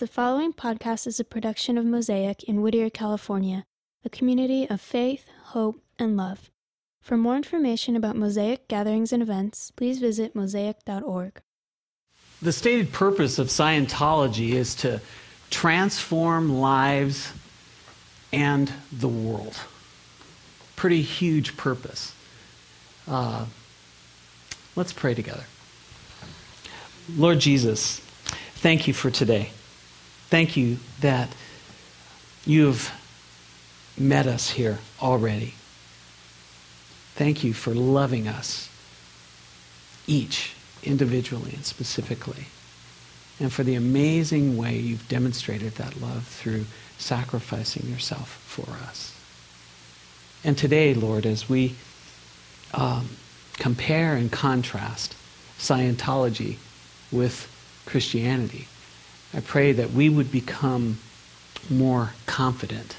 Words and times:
The 0.00 0.06
following 0.06 0.54
podcast 0.54 1.06
is 1.06 1.20
a 1.20 1.24
production 1.24 1.76
of 1.76 1.84
Mosaic 1.84 2.42
in 2.44 2.62
Whittier, 2.62 2.88
California, 2.88 3.66
a 4.02 4.08
community 4.08 4.66
of 4.66 4.80
faith, 4.80 5.26
hope, 5.48 5.82
and 5.98 6.16
love. 6.16 6.50
For 7.02 7.18
more 7.18 7.36
information 7.36 7.94
about 7.96 8.16
Mosaic 8.16 8.66
gatherings 8.66 9.12
and 9.12 9.22
events, 9.22 9.70
please 9.72 9.98
visit 9.98 10.34
mosaic.org. 10.34 11.42
The 12.40 12.50
stated 12.50 12.94
purpose 12.94 13.38
of 13.38 13.48
Scientology 13.48 14.52
is 14.52 14.74
to 14.76 15.02
transform 15.50 16.60
lives 16.62 17.34
and 18.32 18.72
the 18.90 19.06
world. 19.06 19.60
Pretty 20.76 21.02
huge 21.02 21.58
purpose. 21.58 22.14
Uh, 23.06 23.44
let's 24.76 24.94
pray 24.94 25.12
together. 25.12 25.44
Lord 27.14 27.38
Jesus, 27.38 28.00
thank 28.62 28.88
you 28.88 28.94
for 28.94 29.10
today. 29.10 29.50
Thank 30.30 30.56
you 30.56 30.78
that 31.00 31.28
you've 32.46 32.92
met 33.98 34.26
us 34.26 34.50
here 34.50 34.78
already. 35.02 35.54
Thank 37.16 37.42
you 37.42 37.52
for 37.52 37.74
loving 37.74 38.28
us, 38.28 38.70
each 40.06 40.54
individually 40.84 41.52
and 41.54 41.64
specifically, 41.64 42.46
and 43.40 43.52
for 43.52 43.64
the 43.64 43.74
amazing 43.74 44.56
way 44.56 44.78
you've 44.78 45.08
demonstrated 45.08 45.74
that 45.74 46.00
love 46.00 46.24
through 46.26 46.64
sacrificing 46.96 47.90
yourself 47.90 48.40
for 48.46 48.70
us. 48.88 49.14
And 50.44 50.56
today, 50.56 50.94
Lord, 50.94 51.26
as 51.26 51.48
we 51.48 51.74
um, 52.72 53.10
compare 53.54 54.14
and 54.14 54.30
contrast 54.30 55.16
Scientology 55.58 56.56
with 57.10 57.50
Christianity, 57.84 58.68
I 59.32 59.40
pray 59.40 59.72
that 59.72 59.92
we 59.92 60.08
would 60.08 60.32
become 60.32 60.98
more 61.68 62.12
confident 62.26 62.96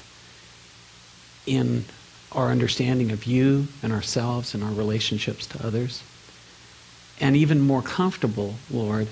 in 1.46 1.84
our 2.30 2.50
understanding 2.50 3.10
of 3.10 3.26
you 3.26 3.68
and 3.82 3.92
ourselves 3.92 4.54
and 4.54 4.64
our 4.64 4.72
relationships 4.72 5.46
to 5.48 5.66
others. 5.66 6.02
And 7.20 7.36
even 7.36 7.60
more 7.60 7.82
comfortable, 7.82 8.54
Lord, 8.70 9.08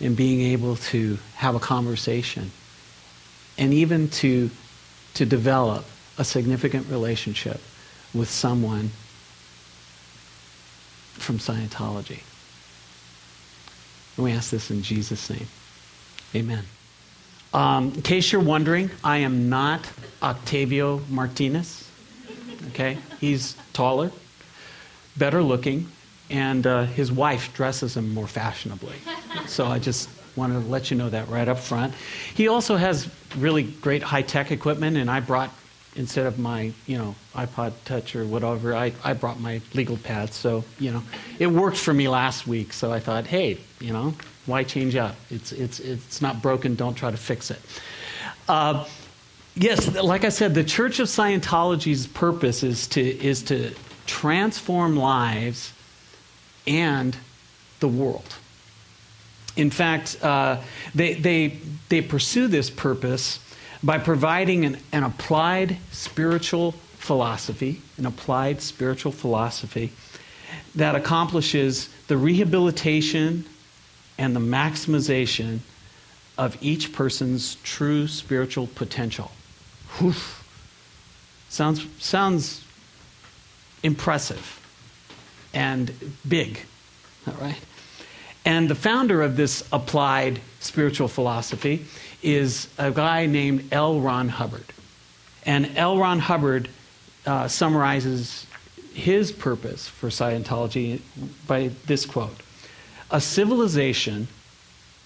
in 0.00 0.14
being 0.14 0.40
able 0.52 0.76
to 0.76 1.18
have 1.36 1.54
a 1.54 1.60
conversation 1.60 2.50
and 3.58 3.74
even 3.74 4.08
to, 4.08 4.50
to 5.14 5.26
develop 5.26 5.84
a 6.18 6.24
significant 6.24 6.88
relationship 6.88 7.60
with 8.14 8.30
someone 8.30 8.90
from 11.12 11.38
Scientology. 11.38 12.22
And 14.16 14.24
we 14.24 14.32
ask 14.32 14.50
this 14.50 14.70
in 14.70 14.82
Jesus' 14.82 15.28
name. 15.30 15.46
Amen. 16.34 16.64
Um, 17.52 17.92
in 17.94 18.02
case 18.02 18.32
you're 18.32 18.40
wondering, 18.40 18.90
I 19.04 19.18
am 19.18 19.50
not 19.50 19.86
Octavio 20.22 21.02
Martinez. 21.10 21.90
Okay? 22.68 22.96
He's 23.20 23.56
taller, 23.72 24.10
better 25.16 25.42
looking, 25.42 25.88
and 26.30 26.66
uh, 26.66 26.84
his 26.84 27.12
wife 27.12 27.52
dresses 27.52 27.96
him 27.96 28.14
more 28.14 28.26
fashionably. 28.26 28.94
So 29.46 29.66
I 29.66 29.78
just 29.78 30.08
wanted 30.34 30.62
to 30.62 30.68
let 30.70 30.90
you 30.90 30.96
know 30.96 31.10
that 31.10 31.28
right 31.28 31.46
up 31.46 31.58
front. 31.58 31.92
He 32.34 32.48
also 32.48 32.76
has 32.76 33.08
really 33.36 33.64
great 33.64 34.02
high 34.02 34.22
tech 34.22 34.50
equipment, 34.50 34.96
and 34.96 35.10
I 35.10 35.20
brought, 35.20 35.50
instead 35.94 36.24
of 36.24 36.38
my, 36.38 36.72
you 36.86 36.96
know, 36.96 37.14
iPod 37.34 37.74
Touch 37.84 38.16
or 38.16 38.24
whatever, 38.24 38.74
I, 38.74 38.94
I 39.04 39.12
brought 39.12 39.40
my 39.40 39.60
legal 39.74 39.98
pad. 39.98 40.32
So, 40.32 40.64
you 40.78 40.90
know, 40.90 41.02
it 41.38 41.48
worked 41.48 41.76
for 41.76 41.92
me 41.92 42.08
last 42.08 42.46
week. 42.46 42.72
So 42.72 42.90
I 42.90 43.00
thought, 43.00 43.26
hey, 43.26 43.58
you 43.78 43.92
know, 43.92 44.14
why 44.46 44.64
change 44.64 44.96
up? 44.96 45.14
It's, 45.30 45.52
it's, 45.52 45.80
it's 45.80 46.20
not 46.20 46.42
broken, 46.42 46.74
don't 46.74 46.94
try 46.94 47.10
to 47.10 47.16
fix 47.16 47.50
it. 47.50 47.60
Uh, 48.48 48.84
yes, 49.54 49.94
like 49.96 50.24
I 50.24 50.30
said, 50.30 50.54
the 50.54 50.64
Church 50.64 50.98
of 50.98 51.08
Scientology's 51.08 52.06
purpose 52.06 52.62
is 52.62 52.86
to, 52.88 53.00
is 53.00 53.42
to 53.44 53.72
transform 54.06 54.96
lives 54.96 55.72
and 56.66 57.16
the 57.80 57.88
world. 57.88 58.34
In 59.56 59.70
fact, 59.70 60.18
uh, 60.22 60.60
they, 60.94 61.14
they, 61.14 61.58
they 61.88 62.00
pursue 62.00 62.48
this 62.48 62.70
purpose 62.70 63.38
by 63.82 63.98
providing 63.98 64.64
an, 64.64 64.78
an 64.92 65.04
applied 65.04 65.76
spiritual 65.90 66.72
philosophy, 66.96 67.82
an 67.98 68.06
applied 68.06 68.62
spiritual 68.62 69.12
philosophy 69.12 69.92
that 70.74 70.94
accomplishes 70.94 71.88
the 72.06 72.16
rehabilitation 72.16 73.44
and 74.22 74.36
the 74.36 74.40
maximization 74.40 75.58
of 76.38 76.56
each 76.62 76.92
person's 76.92 77.56
true 77.64 78.06
spiritual 78.06 78.68
potential. 78.68 79.32
Whew. 79.98 80.14
Sounds, 81.48 81.84
sounds 81.98 82.64
impressive 83.82 84.60
and 85.52 85.92
big, 86.26 86.60
all 87.26 87.34
right? 87.40 87.58
And 88.44 88.70
the 88.70 88.76
founder 88.76 89.22
of 89.22 89.36
this 89.36 89.68
applied 89.72 90.40
spiritual 90.60 91.08
philosophy 91.08 91.84
is 92.22 92.68
a 92.78 92.92
guy 92.92 93.26
named 93.26 93.72
L. 93.72 94.00
Ron 94.00 94.28
Hubbard. 94.28 94.66
And 95.44 95.76
L. 95.76 95.98
Ron 95.98 96.20
Hubbard 96.20 96.68
uh, 97.26 97.48
summarizes 97.48 98.46
his 98.94 99.32
purpose 99.32 99.88
for 99.88 100.10
Scientology 100.10 101.00
by 101.48 101.72
this 101.86 102.06
quote 102.06 102.40
a 103.12 103.20
civilization 103.20 104.26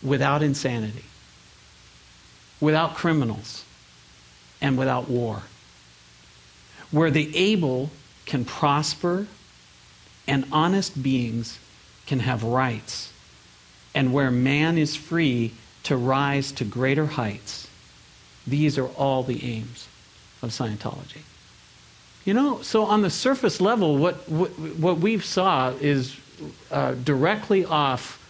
without 0.02 0.42
insanity, 0.42 1.04
without 2.60 2.94
criminals, 2.94 3.64
and 4.62 4.78
without 4.78 5.10
war, 5.10 5.42
where 6.90 7.10
the 7.10 7.36
able 7.36 7.90
can 8.24 8.44
prosper 8.44 9.26
and 10.26 10.44
honest 10.50 11.02
beings 11.02 11.58
can 12.06 12.20
have 12.20 12.42
rights, 12.42 13.12
and 13.94 14.12
where 14.12 14.30
man 14.30 14.78
is 14.78 14.96
free 14.96 15.52
to 15.82 15.96
rise 15.96 16.52
to 16.52 16.64
greater 16.64 17.06
heights. 17.06 17.68
These 18.46 18.78
are 18.78 18.88
all 18.88 19.24
the 19.24 19.44
aims 19.44 19.88
of 20.42 20.50
Scientology. 20.50 21.22
You 22.24 22.34
know, 22.34 22.62
so 22.62 22.84
on 22.84 23.02
the 23.02 23.10
surface 23.10 23.60
level, 23.60 23.96
what, 23.96 24.28
what, 24.28 24.50
what 24.58 24.98
we 24.98 25.18
saw 25.18 25.70
is 25.80 26.16
uh, 26.70 26.92
directly 26.94 27.64
off 27.64 28.22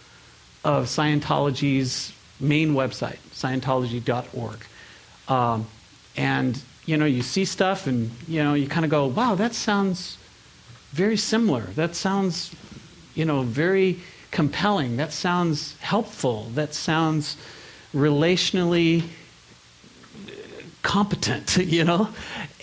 of 0.63 0.85
Scientology's 0.85 2.13
main 2.39 2.73
website, 2.73 3.17
scientology.org. 3.31 4.65
Um, 5.27 5.67
and, 6.15 6.61
you 6.85 6.97
know, 6.97 7.05
you 7.05 7.21
see 7.21 7.45
stuff 7.45 7.87
and, 7.87 8.11
you 8.27 8.43
know, 8.43 8.53
you 8.53 8.67
kind 8.67 8.85
of 8.85 8.91
go, 8.91 9.07
wow, 9.07 9.35
that 9.35 9.53
sounds 9.53 10.17
very 10.91 11.17
similar. 11.17 11.61
That 11.61 11.95
sounds, 11.95 12.55
you 13.13 13.25
know, 13.25 13.43
very 13.43 13.99
compelling. 14.31 14.97
That 14.97 15.11
sounds 15.11 15.77
helpful. 15.79 16.49
That 16.53 16.73
sounds 16.73 17.37
relationally 17.93 19.03
competent, 20.81 21.57
you 21.57 21.83
know? 21.83 22.09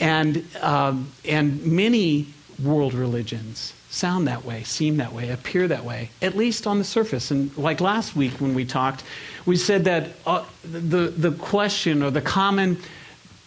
And, 0.00 0.44
um, 0.61 1.12
and 1.25 1.65
many 1.65 2.28
world 2.62 2.94
religions 2.94 3.74
sound 3.94 4.27
that 4.27 4.44
way, 4.44 4.65
seem 4.65 4.97
that 4.97 5.12
way, 5.12 5.31
appear 5.31 5.69
that 5.69 5.84
way, 5.84 6.10
at 6.21 6.37
least 6.37 6.66
on 6.66 6.78
the 6.78 6.84
surface. 6.84 7.31
And 7.31 7.56
like 7.56 7.81
last 7.81 8.16
week 8.16 8.32
when 8.41 8.53
we 8.53 8.65
talked, 8.65 9.05
we 9.47 9.56
said 9.56 9.84
that 9.84 10.10
uh, 10.27 10.44
the, 10.65 11.09
the 11.16 11.31
question 11.32 12.03
or 12.03 12.10
the 12.10 12.21
common 12.21 12.78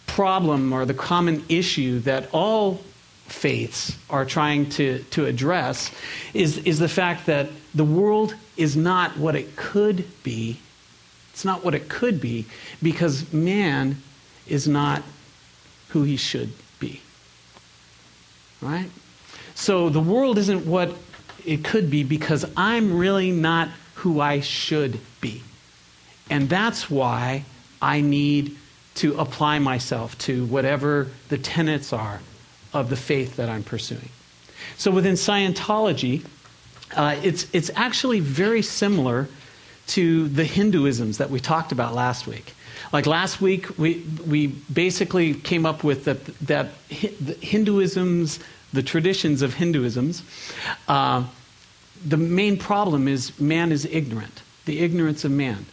problem 0.06 0.72
or 0.72 0.86
the 0.86 0.94
common 0.94 1.44
issue 1.50 1.98
that 2.00 2.28
all 2.32 2.80
faiths 3.26 3.98
are 4.08 4.24
trying 4.24 4.70
to, 4.70 5.00
to 5.10 5.26
address 5.26 5.90
is, 6.32 6.56
is 6.58 6.78
the 6.78 6.88
fact 6.88 7.26
that 7.26 7.50
the 7.74 7.84
world 7.84 8.34
is 8.56 8.74
not 8.74 9.18
what 9.18 9.36
it 9.36 9.54
could 9.54 10.06
be. 10.22 10.58
It's 11.34 11.44
not 11.44 11.62
what 11.62 11.74
it 11.74 11.90
could 11.90 12.22
be 12.22 12.46
because 12.82 13.30
man 13.34 14.00
is 14.46 14.66
not 14.66 15.02
who 15.90 16.04
he 16.04 16.16
should 16.16 16.52
be. 16.80 17.02
Right? 18.62 18.88
So 19.58 19.88
the 19.88 20.00
world 20.00 20.38
isn't 20.38 20.66
what 20.66 20.94
it 21.44 21.64
could 21.64 21.90
be 21.90 22.04
because 22.04 22.46
I'm 22.56 22.96
really 22.96 23.32
not 23.32 23.68
who 23.96 24.20
I 24.20 24.38
should 24.38 25.00
be. 25.20 25.42
And 26.30 26.48
that's 26.48 26.88
why 26.88 27.44
I 27.82 28.00
need 28.00 28.56
to 28.94 29.18
apply 29.18 29.58
myself 29.58 30.16
to 30.18 30.46
whatever 30.46 31.08
the 31.28 31.38
tenets 31.38 31.92
are 31.92 32.20
of 32.72 32.88
the 32.88 32.96
faith 32.96 33.34
that 33.36 33.48
I'm 33.48 33.64
pursuing. 33.64 34.08
So 34.76 34.92
within 34.92 35.14
Scientology, 35.14 36.24
uh, 36.94 37.16
it's, 37.24 37.48
it's 37.52 37.70
actually 37.74 38.20
very 38.20 38.62
similar 38.62 39.26
to 39.88 40.28
the 40.28 40.44
Hinduisms 40.44 41.16
that 41.16 41.30
we 41.30 41.40
talked 41.40 41.72
about 41.72 41.94
last 41.94 42.28
week. 42.28 42.54
Like 42.92 43.06
last 43.06 43.40
week, 43.40 43.76
we, 43.76 44.06
we 44.24 44.46
basically 44.46 45.34
came 45.34 45.66
up 45.66 45.82
with 45.82 46.04
that, 46.04 46.24
that 46.42 46.68
Hinduism's 46.88 48.38
the 48.72 48.82
traditions 48.82 49.42
of 49.42 49.54
Hinduisms, 49.54 50.22
uh, 50.88 51.24
the 52.04 52.16
main 52.16 52.56
problem 52.56 53.08
is 53.08 53.38
man 53.40 53.72
is 53.72 53.84
ignorant, 53.86 54.42
the 54.66 54.80
ignorance 54.80 55.24
of 55.24 55.30
man. 55.30 55.66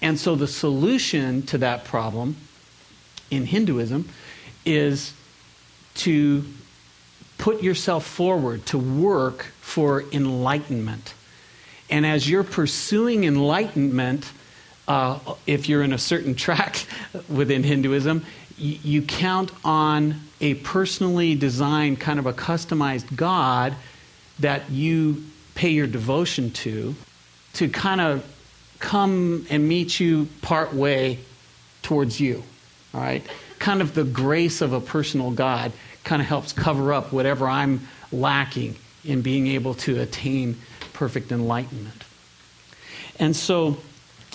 And 0.00 0.18
so 0.18 0.34
the 0.34 0.46
solution 0.46 1.42
to 1.46 1.58
that 1.58 1.84
problem 1.84 2.36
in 3.30 3.44
Hinduism 3.44 4.08
is 4.64 5.12
to 5.96 6.44
put 7.36 7.62
yourself 7.62 8.06
forward 8.06 8.64
to 8.66 8.78
work 8.78 9.46
for 9.60 10.04
enlightenment. 10.12 11.14
And 11.90 12.04
as 12.04 12.28
you're 12.28 12.44
pursuing 12.44 13.24
enlightenment, 13.24 14.30
uh, 14.86 15.18
if 15.46 15.68
you're 15.68 15.82
in 15.82 15.92
a 15.92 15.98
certain 15.98 16.34
track 16.46 16.84
within 17.28 17.62
Hinduism, 17.62 18.24
you 18.58 19.02
count 19.02 19.50
on 19.64 20.20
a 20.40 20.54
personally 20.54 21.34
designed, 21.34 22.00
kind 22.00 22.18
of 22.18 22.26
a 22.26 22.32
customized 22.32 23.14
God 23.16 23.74
that 24.40 24.70
you 24.70 25.24
pay 25.54 25.70
your 25.70 25.86
devotion 25.86 26.50
to, 26.52 26.94
to 27.54 27.68
kind 27.68 28.00
of 28.00 28.24
come 28.78 29.46
and 29.50 29.66
meet 29.66 29.98
you 29.98 30.28
part 30.42 30.72
way 30.72 31.18
towards 31.82 32.20
you. 32.20 32.42
All 32.94 33.00
right? 33.00 33.26
Kind 33.58 33.80
of 33.80 33.94
the 33.94 34.04
grace 34.04 34.60
of 34.60 34.72
a 34.72 34.80
personal 34.80 35.30
God 35.30 35.72
kind 36.04 36.22
of 36.22 36.28
helps 36.28 36.52
cover 36.52 36.92
up 36.92 37.12
whatever 37.12 37.48
I'm 37.48 37.86
lacking 38.12 38.76
in 39.04 39.22
being 39.22 39.48
able 39.48 39.74
to 39.74 40.00
attain 40.00 40.56
perfect 40.92 41.32
enlightenment. 41.32 42.04
And 43.18 43.34
so, 43.34 43.78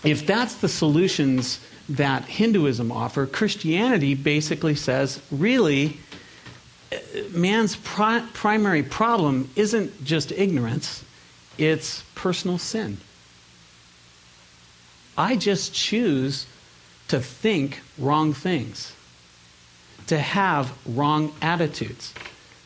if 0.03 0.25
that's 0.25 0.55
the 0.55 0.67
solutions 0.67 1.59
that 1.89 2.25
Hinduism 2.25 2.91
offer, 2.91 3.25
Christianity 3.25 4.13
basically 4.13 4.75
says, 4.75 5.21
really, 5.31 5.97
man's 7.31 7.75
pri- 7.75 8.25
primary 8.33 8.83
problem 8.83 9.49
isn't 9.55 10.03
just 10.03 10.31
ignorance, 10.31 11.03
it's 11.57 12.03
personal 12.15 12.57
sin. 12.57 12.97
I 15.17 15.35
just 15.35 15.73
choose 15.73 16.47
to 17.09 17.19
think 17.19 17.81
wrong 17.97 18.33
things, 18.33 18.93
to 20.07 20.17
have 20.17 20.73
wrong 20.85 21.33
attitudes, 21.41 22.13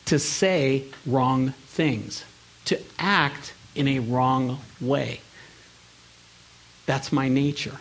to 0.06 0.18
say 0.18 0.84
wrong 1.04 1.50
things, 1.66 2.24
to 2.66 2.80
act 2.98 3.52
in 3.74 3.88
a 3.88 3.98
wrong 3.98 4.58
way. 4.80 5.20
That's 6.86 7.12
my 7.12 7.28
nature. 7.28 7.78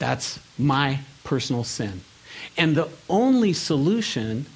That's 0.00 0.40
my 0.58 1.00
personal 1.22 1.62
sin. 1.62 2.00
And 2.56 2.74
the 2.74 2.88
only 3.08 3.52
solution 3.52 4.46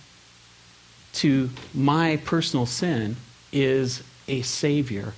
to 1.14 1.50
my 1.72 2.16
personal 2.24 2.66
sin 2.66 3.16
is 3.52 4.02
a 4.26 4.42
Savior, 4.42 5.12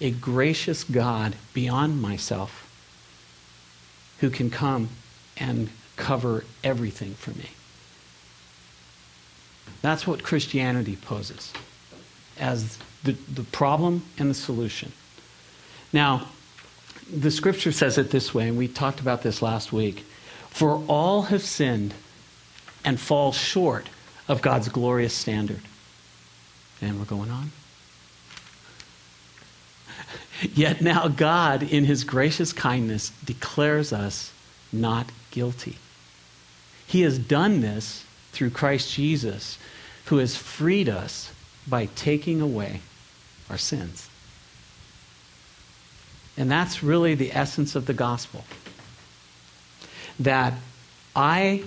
a 0.00 0.10
gracious 0.10 0.82
God 0.82 1.36
beyond 1.52 2.02
myself 2.02 2.68
who 4.18 4.30
can 4.30 4.50
come 4.50 4.88
and 5.36 5.68
cover 5.96 6.44
everything 6.64 7.14
for 7.14 7.30
me. 7.32 7.50
That's 9.82 10.06
what 10.06 10.22
Christianity 10.22 10.96
poses 10.96 11.52
as 12.38 12.78
the, 13.04 13.12
the 13.12 13.42
problem 13.42 14.04
and 14.18 14.30
the 14.30 14.34
solution. 14.34 14.92
Now, 15.92 16.28
the 17.10 17.30
scripture 17.30 17.72
says 17.72 17.98
it 17.98 18.10
this 18.10 18.34
way, 18.34 18.48
and 18.48 18.58
we 18.58 18.68
talked 18.68 19.00
about 19.00 19.22
this 19.22 19.42
last 19.42 19.72
week. 19.72 20.04
For 20.48 20.82
all 20.86 21.22
have 21.22 21.42
sinned 21.42 21.94
and 22.84 23.00
fall 23.00 23.32
short 23.32 23.88
of 24.28 24.42
God's 24.42 24.68
glorious 24.68 25.14
standard. 25.14 25.62
And 26.80 26.98
we're 26.98 27.04
going 27.04 27.30
on. 27.30 27.52
Yet 30.54 30.80
now 30.80 31.08
God, 31.08 31.62
in 31.62 31.84
his 31.84 32.04
gracious 32.04 32.52
kindness, 32.52 33.10
declares 33.24 33.92
us 33.92 34.32
not 34.72 35.10
guilty. 35.30 35.78
He 36.86 37.02
has 37.02 37.18
done 37.18 37.60
this 37.60 38.04
through 38.32 38.50
Christ 38.50 38.92
Jesus, 38.92 39.58
who 40.06 40.18
has 40.18 40.36
freed 40.36 40.88
us 40.88 41.32
by 41.66 41.86
taking 41.86 42.40
away 42.40 42.80
our 43.48 43.58
sins. 43.58 44.08
And 46.36 46.50
that's 46.50 46.82
really 46.82 47.14
the 47.14 47.32
essence 47.32 47.74
of 47.74 47.86
the 47.86 47.94
gospel. 47.94 48.44
That 50.20 50.54
I, 51.14 51.64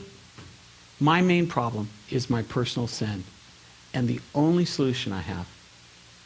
my 1.00 1.22
main 1.22 1.48
problem 1.48 1.90
is 2.10 2.30
my 2.30 2.42
personal 2.44 2.88
sin. 2.88 3.24
And 3.94 4.08
the 4.08 4.20
only 4.34 4.66
solution 4.66 5.14
I 5.14 5.22
have 5.22 5.48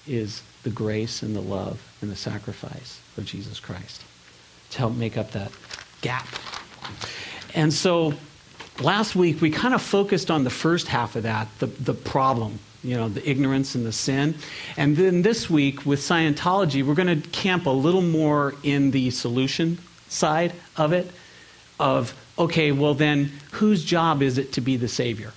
is 0.07 0.41
the 0.63 0.69
grace 0.69 1.21
and 1.21 1.35
the 1.35 1.41
love 1.41 1.81
and 2.01 2.09
the 2.09 2.15
sacrifice 2.15 2.99
of 3.17 3.25
Jesus 3.25 3.59
Christ 3.59 4.03
to 4.71 4.77
help 4.79 4.95
make 4.95 5.17
up 5.17 5.31
that 5.31 5.51
gap. 6.01 6.27
And 7.53 7.73
so 7.73 8.13
last 8.81 9.15
week 9.15 9.41
we 9.41 9.49
kind 9.49 9.73
of 9.73 9.81
focused 9.81 10.31
on 10.31 10.43
the 10.43 10.49
first 10.49 10.87
half 10.87 11.15
of 11.15 11.23
that, 11.23 11.47
the, 11.59 11.67
the 11.67 11.93
problem, 11.93 12.59
you 12.83 12.95
know, 12.95 13.09
the 13.09 13.27
ignorance 13.29 13.75
and 13.75 13.85
the 13.85 13.91
sin. 13.91 14.35
And 14.77 14.95
then 14.95 15.21
this 15.21 15.49
week 15.49 15.85
with 15.85 15.99
Scientology, 15.99 16.85
we're 16.85 16.95
going 16.95 17.21
to 17.21 17.29
camp 17.29 17.65
a 17.65 17.71
little 17.71 18.01
more 18.01 18.55
in 18.63 18.91
the 18.91 19.09
solution 19.11 19.79
side 20.07 20.53
of 20.77 20.93
it 20.93 21.11
of, 21.79 22.13
okay, 22.37 22.71
well 22.71 22.93
then, 22.93 23.31
whose 23.51 23.83
job 23.83 24.21
is 24.21 24.37
it 24.37 24.53
to 24.53 24.61
be 24.61 24.77
the 24.77 24.87
Savior? 24.87 25.33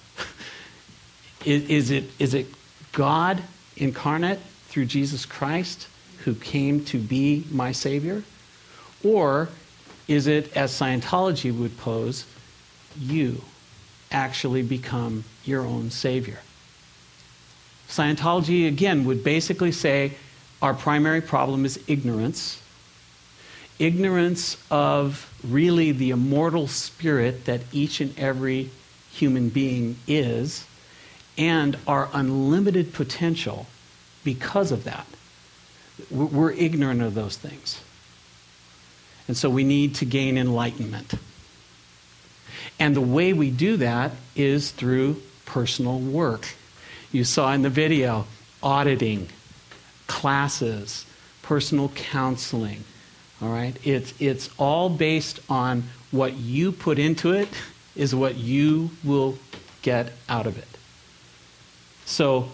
is, 1.44 1.69
is, 1.69 1.91
it, 1.91 2.05
is 2.19 2.35
it 2.35 2.47
God 2.93 3.43
incarnate 3.77 4.41
through 4.69 4.87
Jesus 4.87 5.27
Christ 5.27 5.89
who 6.25 6.35
came 6.35 6.85
to 6.87 6.99
be 6.99 7.44
my 7.50 7.73
Savior? 7.73 8.23
Or 9.05 9.49
is 10.09 10.27
it, 10.27 10.56
as 10.56 10.73
Scientology 10.73 11.56
would 11.56 11.77
pose, 11.79 12.25
you 12.99 13.43
actually 14.11 14.62
become 14.62 15.25
your 15.44 15.62
own 15.62 15.91
Savior? 15.91 16.39
Scientology, 17.89 18.67
again, 18.67 19.05
would 19.05 19.23
basically 19.23 19.73
say 19.73 20.12
our 20.62 20.75
primary 20.75 21.21
problem 21.21 21.65
is 21.65 21.83
ignorance. 21.87 22.62
Ignorance 23.79 24.56
of 24.71 25.31
really 25.44 25.93
the 25.93 26.11
immortal 26.11 26.69
spirit 26.69 27.44
that 27.47 27.61
each 27.73 28.00
and 28.00 28.19
every 28.19 28.71
human 29.11 29.49
being 29.50 29.97
is, 30.06 30.65
and 31.37 31.77
our 31.87 32.09
unlimited 32.12 32.93
potential 32.93 33.67
because 34.25 34.73
of 34.73 34.85
that. 34.85 35.06
We're 36.11 36.53
ignorant 36.53 37.03
of 37.03 37.15
those 37.15 37.37
things. 37.37 37.81
And 39.29 39.37
so 39.37 39.50
we 39.50 39.65
need 39.65 39.97
to 39.97 40.05
gain 40.05 40.39
enlightenment. 40.39 41.15
And 42.78 42.96
the 42.96 43.00
way 43.00 43.32
we 43.32 43.50
do 43.50 43.76
that 43.79 44.12
is 44.34 44.70
through 44.70 45.22
personal 45.44 45.98
work 45.98 46.48
you 47.12 47.24
saw 47.24 47.52
in 47.52 47.62
the 47.62 47.70
video 47.70 48.26
auditing, 48.62 49.29
classes, 50.06 51.05
personal 51.43 51.91
counseling. 51.91 52.84
All 53.41 53.50
right? 53.50 53.76
It's, 53.84 54.14
it's 54.19 54.48
all 54.58 54.88
based 54.88 55.41
on 55.48 55.84
what 56.10 56.34
you 56.34 56.72
put 56.72 56.98
into 56.98 57.32
it, 57.32 57.48
is 57.94 58.14
what 58.14 58.36
you 58.36 58.91
will 59.05 59.38
get 59.82 60.12
out 60.29 60.46
of 60.46 60.56
it. 60.56 60.69
So, 62.06 62.48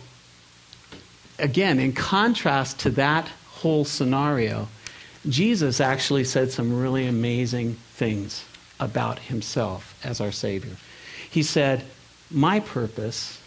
again, 1.39 1.79
in 1.79 1.93
contrast 1.93 2.81
to 2.81 2.91
that 2.91 3.29
whole 3.49 3.85
scenario, 3.85 4.69
Jesus 5.29 5.81
actually 5.81 6.25
said 6.25 6.51
some 6.51 6.81
really 6.81 7.07
amazing 7.07 7.75
things 7.93 8.45
about 8.81 9.19
himself 9.19 9.99
as 10.05 10.21
our 10.21 10.33
Savior. 10.33 10.77
He 11.31 11.43
said, 11.43 11.85
My 12.31 12.61
purpose 12.61 13.41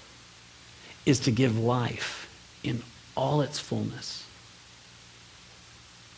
is 1.05 1.19
to 1.21 1.31
give 1.31 1.57
life 1.57 2.29
in 2.63 2.83
all 3.15 3.41
its 3.41 3.59
fullness. 3.59 4.25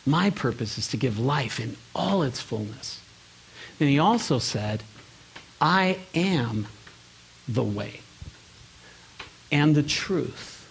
My 0.06 0.30
purpose 0.30 0.76
is 0.76 0.88
to 0.88 0.96
give 0.96 1.18
life 1.18 1.58
in 1.58 1.76
all 1.94 2.22
its 2.22 2.40
fullness. 2.40 3.00
And 3.80 3.88
he 3.88 3.98
also 3.98 4.38
said, 4.38 4.82
I 5.60 5.98
am 6.14 6.66
the 7.48 7.62
way 7.62 8.00
and 9.50 9.74
the 9.74 9.82
truth 9.82 10.68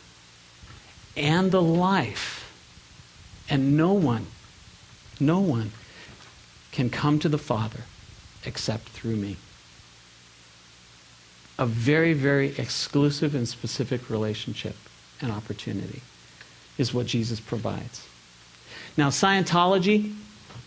and 1.17 1.51
the 1.51 1.62
life. 1.62 2.39
And 3.50 3.75
no 3.75 3.93
one, 3.93 4.27
no 5.19 5.39
one 5.39 5.71
can 6.71 6.89
come 6.89 7.19
to 7.19 7.29
the 7.29 7.38
Father 7.38 7.81
except 8.45 8.89
through 8.89 9.15
me 9.15 9.38
a 11.59 11.65
very, 11.65 12.13
very 12.13 12.57
exclusive 12.57 13.35
and 13.35 13.47
specific 13.47 14.09
relationship 14.09 14.75
and 15.21 15.31
opportunity 15.31 16.01
is 16.77 16.93
what 16.93 17.05
Jesus 17.05 17.39
provides. 17.39 18.07
Now, 18.97 19.09
Scientology, 19.09 20.15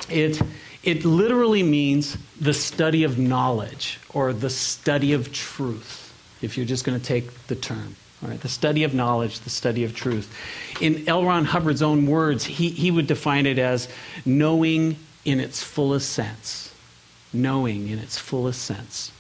it, 0.09 0.41
it 0.85 1.05
literally 1.05 1.63
means 1.63 2.17
the 2.41 2.55
study 2.55 3.03
of 3.03 3.19
knowledge 3.19 3.99
or 4.15 4.33
the 4.33 4.51
study 4.51 5.13
of 5.13 5.33
truth, 5.33 6.15
if 6.41 6.57
you're 6.57 6.67
just 6.67 6.85
going 6.85 6.99
to 6.99 7.05
take 7.05 7.47
the 7.49 7.57
term. 7.57 7.97
All 8.23 8.31
right, 8.31 8.41
the 8.41 8.49
study 8.49 8.85
of 8.85 8.95
knowledge, 8.95 9.41
the 9.41 9.51
study 9.51 9.85
of 9.85 9.95
truth. 9.95 10.33
In 10.81 11.07
L. 11.09 11.25
Ron 11.25 11.45
Hubbard's 11.45 11.83
own 11.83 12.07
words, 12.07 12.45
he, 12.45 12.71
he 12.71 12.91
would 12.91 13.07
define 13.07 13.45
it 13.47 13.59
as 13.59 13.89
knowing 14.25 14.97
in 15.25 15.41
its 15.41 15.63
fullest 15.63 16.13
sense. 16.13 16.73
Knowing 17.43 17.89
in 17.89 17.99
its 17.99 18.19
fullest 18.19 18.63
sense. 18.63 19.13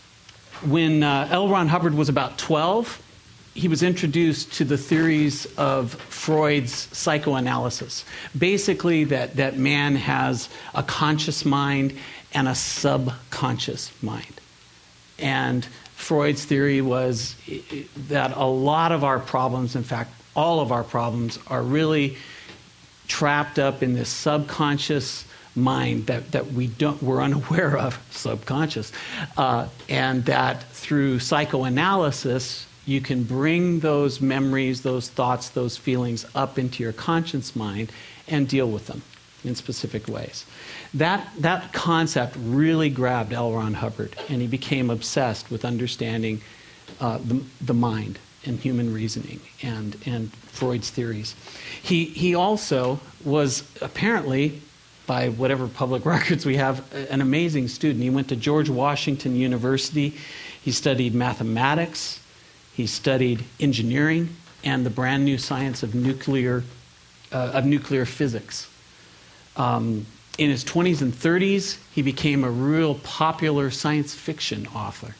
When 0.64 1.02
uh, 1.02 1.28
L. 1.30 1.48
Ron 1.48 1.68
Hubbard 1.68 1.94
was 1.94 2.08
about 2.08 2.38
12, 2.38 3.02
he 3.54 3.68
was 3.68 3.82
introduced 3.82 4.52
to 4.54 4.64
the 4.64 4.76
theories 4.76 5.46
of 5.56 5.94
Freud's 5.94 6.88
psychoanalysis. 6.96 8.04
Basically, 8.36 9.04
that, 9.04 9.36
that 9.36 9.56
man 9.56 9.96
has 9.96 10.48
a 10.74 10.82
conscious 10.82 11.44
mind 11.44 11.94
and 12.34 12.48
a 12.48 12.54
subconscious 12.54 13.90
mind. 14.02 14.40
And 15.18 15.64
Freud's 15.94 16.44
theory 16.44 16.82
was 16.82 17.34
that 18.08 18.36
a 18.36 18.44
lot 18.44 18.92
of 18.92 19.04
our 19.04 19.18
problems, 19.18 19.74
in 19.74 19.82
fact, 19.82 20.10
all 20.34 20.60
of 20.60 20.70
our 20.70 20.84
problems, 20.84 21.38
are 21.46 21.62
really 21.62 22.18
trapped 23.08 23.58
up 23.58 23.82
in 23.82 23.94
this 23.94 24.10
subconscious 24.10 25.24
mind 25.56 26.06
that, 26.06 26.32
that 26.32 26.52
we 26.52 26.66
don't, 26.66 27.02
we're 27.02 27.22
unaware 27.22 27.76
of, 27.76 27.98
subconscious, 28.10 28.92
uh, 29.36 29.68
and 29.88 30.24
that 30.26 30.62
through 30.64 31.18
psychoanalysis, 31.18 32.66
you 32.84 33.00
can 33.00 33.24
bring 33.24 33.80
those 33.80 34.20
memories, 34.20 34.82
those 34.82 35.08
thoughts, 35.08 35.48
those 35.50 35.76
feelings 35.76 36.24
up 36.34 36.58
into 36.58 36.82
your 36.82 36.92
conscious 36.92 37.56
mind 37.56 37.90
and 38.28 38.48
deal 38.48 38.70
with 38.70 38.86
them 38.86 39.02
in 39.44 39.54
specific 39.54 40.08
ways. 40.08 40.44
That, 40.94 41.28
that 41.38 41.72
concept 41.72 42.36
really 42.38 42.90
grabbed 42.90 43.32
L. 43.32 43.52
Ron 43.52 43.74
Hubbard, 43.74 44.16
and 44.28 44.40
he 44.40 44.46
became 44.46 44.90
obsessed 44.90 45.50
with 45.50 45.64
understanding 45.64 46.40
uh, 47.00 47.18
the, 47.18 47.42
the 47.60 47.74
mind 47.74 48.18
and 48.44 48.58
human 48.58 48.92
reasoning 48.92 49.40
and, 49.62 49.96
and 50.06 50.32
Freud's 50.32 50.90
theories. 50.90 51.34
He, 51.82 52.06
he 52.06 52.34
also 52.34 53.00
was 53.24 53.68
apparently, 53.82 54.62
by 55.06 55.28
whatever 55.28 55.68
public 55.68 56.04
records 56.06 56.44
we 56.44 56.56
have, 56.56 56.92
an 57.10 57.20
amazing 57.20 57.68
student. 57.68 58.02
He 58.02 58.10
went 58.10 58.28
to 58.28 58.36
George 58.36 58.68
Washington 58.68 59.36
University. 59.36 60.16
He 60.62 60.72
studied 60.72 61.14
mathematics, 61.14 62.20
he 62.74 62.86
studied 62.86 63.44
engineering 63.60 64.30
and 64.64 64.84
the 64.84 64.90
brand 64.90 65.24
new 65.24 65.38
science 65.38 65.82
of 65.82 65.94
nuclear, 65.94 66.64
uh, 67.32 67.52
of 67.54 67.64
nuclear 67.64 68.04
physics. 68.04 68.68
Um, 69.56 70.06
in 70.38 70.50
his 70.50 70.64
20s 70.64 71.00
and 71.00 71.12
30s, 71.12 71.78
he 71.92 72.02
became 72.02 72.44
a 72.44 72.50
real 72.50 72.96
popular 72.96 73.70
science 73.70 74.14
fiction 74.14 74.66
author. 74.74 75.14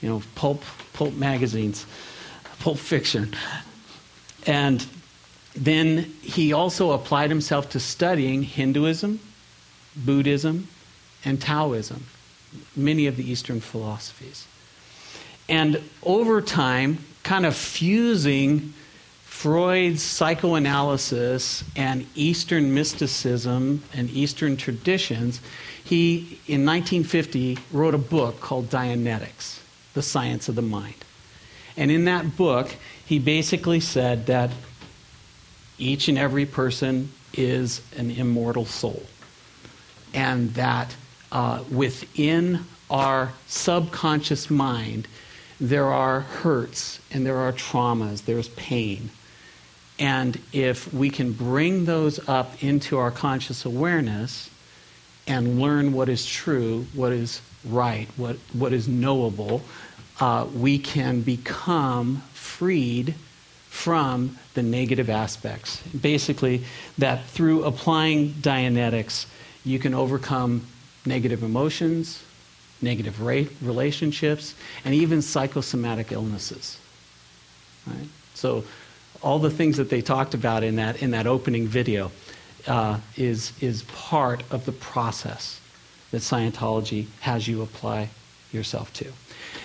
You 0.00 0.08
know, 0.10 0.22
pulp, 0.34 0.62
pulp 0.92 1.14
magazines, 1.14 1.86
pulp 2.60 2.78
fiction. 2.78 3.34
And 4.46 4.86
then 5.54 6.12
he 6.22 6.52
also 6.52 6.92
applied 6.92 7.30
himself 7.30 7.70
to 7.70 7.80
studying 7.80 8.42
Hinduism, 8.42 9.20
Buddhism, 9.96 10.68
and 11.24 11.40
Taoism, 11.40 12.06
many 12.74 13.06
of 13.06 13.16
the 13.16 13.30
Eastern 13.30 13.60
philosophies. 13.60 14.46
And 15.48 15.82
over 16.02 16.40
time, 16.40 16.98
kind 17.22 17.44
of 17.44 17.54
fusing 17.54 18.72
Freud's 19.24 20.02
psychoanalysis 20.02 21.64
and 21.74 22.06
Eastern 22.14 22.74
mysticism 22.74 23.82
and 23.92 24.08
Eastern 24.10 24.56
traditions, 24.56 25.40
he, 25.82 26.38
in 26.46 26.64
1950, 26.64 27.58
wrote 27.72 27.94
a 27.94 27.98
book 27.98 28.40
called 28.40 28.70
Dianetics, 28.70 29.58
The 29.94 30.02
Science 30.02 30.48
of 30.48 30.54
the 30.54 30.62
Mind. 30.62 30.94
And 31.76 31.90
in 31.90 32.04
that 32.04 32.36
book, 32.36 32.76
he 33.04 33.18
basically 33.18 33.80
said 33.80 34.26
that 34.26 34.50
each 35.78 36.08
and 36.08 36.18
every 36.18 36.46
person 36.46 37.12
is 37.34 37.82
an 37.96 38.10
immortal 38.10 38.64
soul. 38.64 39.02
And 40.14 40.50
that 40.54 40.94
uh, 41.30 41.64
within 41.70 42.60
our 42.90 43.32
subconscious 43.46 44.50
mind, 44.50 45.08
there 45.60 45.86
are 45.86 46.20
hurts 46.20 47.00
and 47.10 47.24
there 47.24 47.38
are 47.38 47.52
traumas, 47.52 48.24
there's 48.24 48.48
pain. 48.50 49.10
And 49.98 50.38
if 50.52 50.92
we 50.92 51.10
can 51.10 51.32
bring 51.32 51.84
those 51.84 52.28
up 52.28 52.62
into 52.62 52.98
our 52.98 53.10
conscious 53.10 53.64
awareness 53.64 54.50
and 55.26 55.60
learn 55.60 55.92
what 55.92 56.08
is 56.08 56.26
true, 56.26 56.86
what 56.94 57.12
is 57.12 57.40
right, 57.64 58.08
what, 58.16 58.36
what 58.52 58.72
is 58.72 58.88
knowable, 58.88 59.62
uh, 60.20 60.46
we 60.54 60.78
can 60.78 61.20
become 61.22 62.22
freed 62.34 63.14
from 63.72 64.38
the 64.52 64.62
negative 64.62 65.08
aspects. 65.08 65.82
Basically, 65.88 66.62
that 66.98 67.24
through 67.24 67.64
applying 67.64 68.34
Dianetics, 68.34 69.24
you 69.64 69.78
can 69.78 69.94
overcome 69.94 70.66
negative 71.06 71.42
emotions, 71.42 72.22
negative 72.82 73.18
relationships, 73.22 74.54
and 74.84 74.94
even 74.94 75.22
psychosomatic 75.22 76.12
illnesses. 76.12 76.78
Right? 77.86 78.08
So, 78.34 78.62
all 79.22 79.38
the 79.38 79.50
things 79.50 79.78
that 79.78 79.88
they 79.88 80.02
talked 80.02 80.34
about 80.34 80.62
in 80.62 80.76
that, 80.76 81.02
in 81.02 81.12
that 81.12 81.26
opening 81.26 81.66
video 81.66 82.12
uh, 82.66 83.00
is, 83.16 83.54
is 83.62 83.84
part 83.84 84.42
of 84.50 84.66
the 84.66 84.72
process 84.72 85.60
that 86.10 86.18
Scientology 86.18 87.06
has 87.20 87.48
you 87.48 87.62
apply 87.62 88.10
yourself 88.52 88.92
to. 88.92 89.10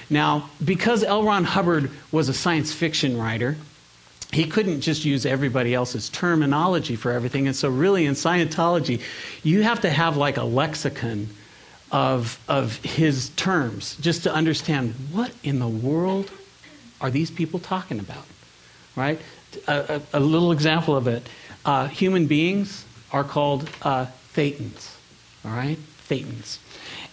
Now, 0.09 0.49
because 0.63 1.03
L. 1.03 1.23
Ron 1.23 1.43
Hubbard 1.43 1.91
was 2.11 2.29
a 2.29 2.33
science 2.33 2.73
fiction 2.73 3.17
writer, 3.17 3.57
he 4.31 4.45
couldn't 4.45 4.81
just 4.81 5.05
use 5.05 5.25
everybody 5.25 5.73
else's 5.73 6.09
terminology 6.09 6.95
for 6.95 7.11
everything. 7.11 7.47
And 7.47 7.55
so, 7.55 7.69
really, 7.69 8.05
in 8.05 8.13
Scientology, 8.13 9.01
you 9.43 9.63
have 9.63 9.81
to 9.81 9.89
have 9.89 10.17
like 10.17 10.37
a 10.37 10.43
lexicon 10.43 11.29
of, 11.91 12.39
of 12.47 12.75
his 12.83 13.29
terms 13.29 13.95
just 13.97 14.23
to 14.23 14.33
understand 14.33 14.93
what 15.11 15.31
in 15.43 15.59
the 15.59 15.67
world 15.67 16.29
are 16.99 17.09
these 17.09 17.31
people 17.31 17.59
talking 17.59 17.99
about, 17.99 18.25
right? 18.95 19.19
A, 19.67 20.01
a, 20.13 20.17
a 20.17 20.19
little 20.19 20.51
example 20.51 20.95
of 20.95 21.07
it 21.07 21.27
uh, 21.67 21.87
human 21.87 22.27
beings 22.27 22.85
are 23.11 23.23
called 23.23 23.69
uh, 23.81 24.07
thetans, 24.33 24.95
all 25.45 25.51
right? 25.51 25.77
Thetans. 26.09 26.59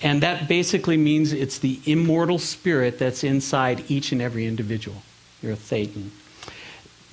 And 0.01 0.23
that 0.23 0.49
basically 0.49 0.97
means 0.97 1.33
it's 1.33 1.59
the 1.59 1.81
immortal 1.87 2.39
spirit 2.39 2.99
that's 2.99 3.25
inside 3.25 3.85
each 3.91 4.13
and 4.13 4.23
every 4.23 4.47
individual. 4.47 5.03
You're 5.43 5.53
a 5.53 5.57
thetan. 5.57 6.11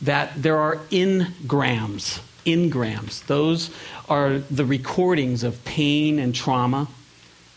That 0.01 0.31
there 0.41 0.58
are 0.58 0.77
engrams. 0.89 2.20
Engrams. 2.46 3.25
Those 3.27 3.70
are 4.10 4.39
the 4.39 4.65
recordings 4.65 5.43
of 5.43 5.63
pain 5.63 6.20
and 6.20 6.34
trauma 6.34 6.88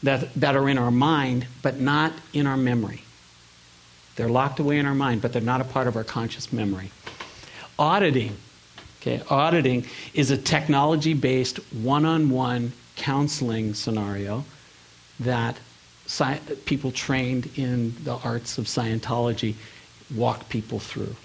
that, 0.03 0.33
that 0.35 0.55
are 0.55 0.69
in 0.69 0.79
our 0.79 0.91
mind, 0.91 1.47
but 1.63 1.81
not 1.81 2.13
in 2.33 2.47
our 2.47 2.57
memory. 2.57 3.03
They're 4.17 4.29
locked 4.29 4.61
away 4.61 4.79
in 4.79 4.87
our 4.87 4.95
mind, 4.95 5.23
but 5.23 5.33
they're 5.33 5.43
not 5.43 5.61
a 5.61 5.65
part 5.65 5.87
of 5.87 5.97
our 5.97 6.05
conscious 6.05 6.53
memory. 6.53 6.91
Auditing, 7.79 8.37
okay, 9.01 9.23
auditing 9.29 9.87
is 10.13 10.31
a 10.31 10.37
technology 10.37 11.15
based 11.15 11.57
one 11.73 12.05
on 12.05 12.31
one 12.31 12.73
counseling 12.97 13.75
scenario 13.75 14.45
that 15.19 15.59
sci- 16.07 16.39
people 16.67 16.93
trained 16.93 17.51
in 17.57 17.95
the 18.05 18.15
arts 18.19 18.59
of 18.59 18.67
Scientology 18.67 19.55
walk 20.15 20.49
people 20.49 20.79
through. 20.79 21.17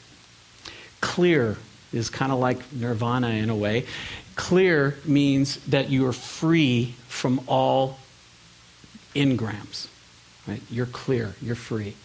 Clear 1.02 1.58
is 1.92 2.10
kind 2.10 2.32
of 2.32 2.40
like 2.40 2.72
nirvana 2.74 3.30
in 3.30 3.50
a 3.50 3.56
way. 3.56 3.86
Clear 4.36 4.98
means 5.06 5.58
that 5.66 5.90
you 5.90 6.08
are 6.08 6.14
free 6.14 6.96
from 7.08 7.42
all 7.48 7.98
engrams. 9.16 9.88
Right? 10.48 10.62
You're 10.70 10.86
clear, 10.86 11.36
you're 11.42 11.56
free. 11.56 11.96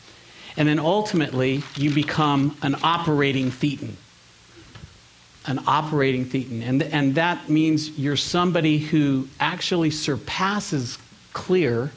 And 0.56 0.68
then 0.68 0.78
ultimately, 0.78 1.62
you 1.76 1.92
become 1.92 2.56
an 2.62 2.76
operating 2.82 3.50
thetan. 3.50 3.94
An 5.46 5.60
operating 5.66 6.26
thetan. 6.26 6.66
And, 6.66 6.82
and 6.82 7.14
that 7.16 7.48
means 7.48 7.90
you're 7.98 8.16
somebody 8.16 8.78
who 8.78 9.28
actually 9.40 9.90
surpasses 9.90 10.98
clear 11.32 11.90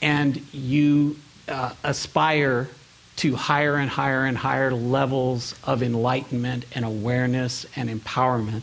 and 0.00 0.36
you 0.52 1.16
uh, 1.48 1.72
aspire 1.82 2.68
to 3.16 3.36
higher 3.36 3.76
and 3.76 3.90
higher 3.90 4.24
and 4.24 4.36
higher 4.36 4.72
levels 4.72 5.54
of 5.64 5.82
enlightenment 5.82 6.64
and 6.74 6.84
awareness 6.84 7.66
and 7.76 7.88
empowerment. 7.88 8.62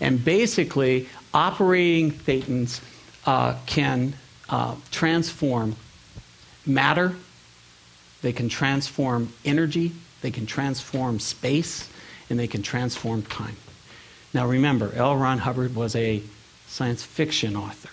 And 0.00 0.24
basically, 0.24 1.08
operating 1.34 2.12
thetans 2.12 2.80
uh, 3.26 3.56
can 3.66 4.14
uh, 4.48 4.76
transform 4.90 5.76
matter, 6.64 7.14
they 8.22 8.32
can 8.32 8.48
transform 8.48 9.32
energy, 9.44 9.92
they 10.22 10.30
can 10.30 10.46
transform 10.46 11.18
space, 11.18 11.88
and 12.30 12.38
they 12.38 12.46
can 12.46 12.62
transform 12.62 13.22
time. 13.22 13.56
Now 14.34 14.46
remember, 14.46 14.92
L. 14.94 15.16
Ron 15.16 15.38
Hubbard 15.38 15.74
was 15.74 15.96
a 15.96 16.22
science 16.66 17.02
fiction 17.02 17.56
author. 17.56 17.90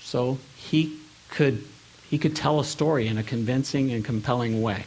So 0.00 0.38
he 0.56 0.98
could, 1.28 1.64
he 2.08 2.18
could 2.18 2.34
tell 2.34 2.60
a 2.60 2.64
story 2.64 3.06
in 3.06 3.18
a 3.18 3.22
convincing 3.22 3.90
and 3.90 4.04
compelling 4.04 4.62
way. 4.62 4.84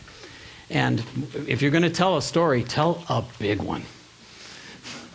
And 0.70 1.04
if 1.48 1.62
you're 1.62 1.72
going 1.72 1.84
to 1.84 1.90
tell 1.90 2.18
a 2.18 2.22
story, 2.22 2.64
tell 2.64 3.04
a 3.10 3.24
big 3.40 3.62
one. 3.62 3.84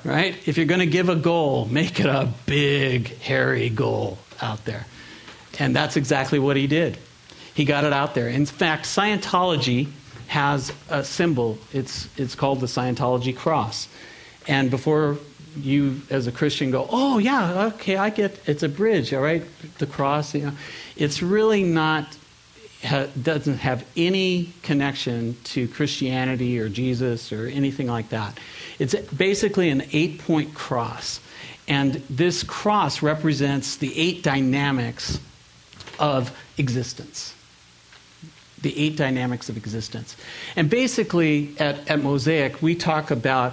right? 0.04 0.36
If 0.46 0.56
you're 0.56 0.66
going 0.66 0.80
to 0.80 0.86
give 0.86 1.08
a 1.08 1.16
goal, 1.16 1.66
make 1.66 1.98
it 2.00 2.06
a 2.06 2.28
big, 2.46 3.18
hairy 3.18 3.70
goal 3.70 4.18
out 4.42 4.64
there. 4.64 4.86
And 5.58 5.74
that's 5.74 5.96
exactly 5.96 6.38
what 6.38 6.56
he 6.56 6.66
did. 6.66 6.98
He 7.54 7.64
got 7.64 7.84
it 7.84 7.92
out 7.92 8.14
there. 8.14 8.28
In 8.28 8.46
fact, 8.46 8.84
Scientology 8.84 9.88
has 10.26 10.72
a 10.90 11.04
symbol. 11.04 11.58
It's, 11.72 12.08
it's 12.18 12.34
called 12.34 12.60
the 12.60 12.66
Scientology 12.66 13.36
cross. 13.36 13.88
And 14.48 14.70
before 14.70 15.18
you, 15.56 16.02
as 16.10 16.26
a 16.26 16.32
Christian, 16.32 16.72
go, 16.72 16.88
oh, 16.90 17.18
yeah, 17.18 17.66
okay, 17.74 17.96
I 17.96 18.10
get 18.10 18.40
it's 18.46 18.64
a 18.64 18.68
bridge, 18.68 19.14
all 19.14 19.22
right? 19.22 19.44
The 19.78 19.86
cross, 19.86 20.34
you 20.34 20.46
know. 20.46 20.52
It's 20.96 21.22
really 21.22 21.62
not, 21.62 22.16
ha, 22.84 23.06
doesn't 23.20 23.58
have 23.58 23.84
any 23.96 24.52
connection 24.62 25.36
to 25.44 25.68
Christianity 25.68 26.58
or 26.58 26.68
Jesus 26.68 27.32
or 27.32 27.46
anything 27.46 27.86
like 27.86 28.10
that. 28.10 28.38
It's 28.78 28.94
basically 28.94 29.70
an 29.70 29.84
eight 29.92 30.18
point 30.20 30.54
cross. 30.54 31.20
And 31.66 31.94
this 32.10 32.42
cross 32.42 33.02
represents 33.02 33.76
the 33.76 33.98
eight 33.98 34.22
dynamics 34.22 35.18
of 35.98 36.36
existence 36.58 37.34
the 38.64 38.76
eight 38.78 38.96
dynamics 38.96 39.48
of 39.48 39.56
existence. 39.56 40.16
And 40.56 40.68
basically, 40.68 41.54
at, 41.58 41.88
at 41.88 42.02
Mosaic, 42.02 42.62
we 42.62 42.74
talk 42.74 43.10
about 43.10 43.52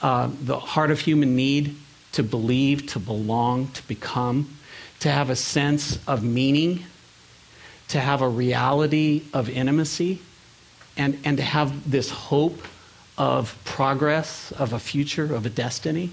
uh, 0.00 0.30
the 0.40 0.58
heart 0.58 0.90
of 0.90 1.00
human 1.00 1.36
need 1.36 1.76
to 2.12 2.22
believe, 2.22 2.86
to 2.86 3.00
belong, 3.00 3.68
to 3.68 3.86
become, 3.88 4.56
to 5.00 5.10
have 5.10 5.28
a 5.28 5.36
sense 5.36 5.98
of 6.06 6.22
meaning, 6.22 6.84
to 7.88 8.00
have 8.00 8.22
a 8.22 8.28
reality 8.28 9.22
of 9.32 9.48
intimacy, 9.48 10.20
and, 10.96 11.18
and 11.24 11.36
to 11.36 11.42
have 11.42 11.90
this 11.90 12.10
hope 12.10 12.60
of 13.16 13.56
progress, 13.64 14.52
of 14.52 14.72
a 14.72 14.78
future, 14.78 15.34
of 15.34 15.46
a 15.46 15.50
destiny. 15.50 16.10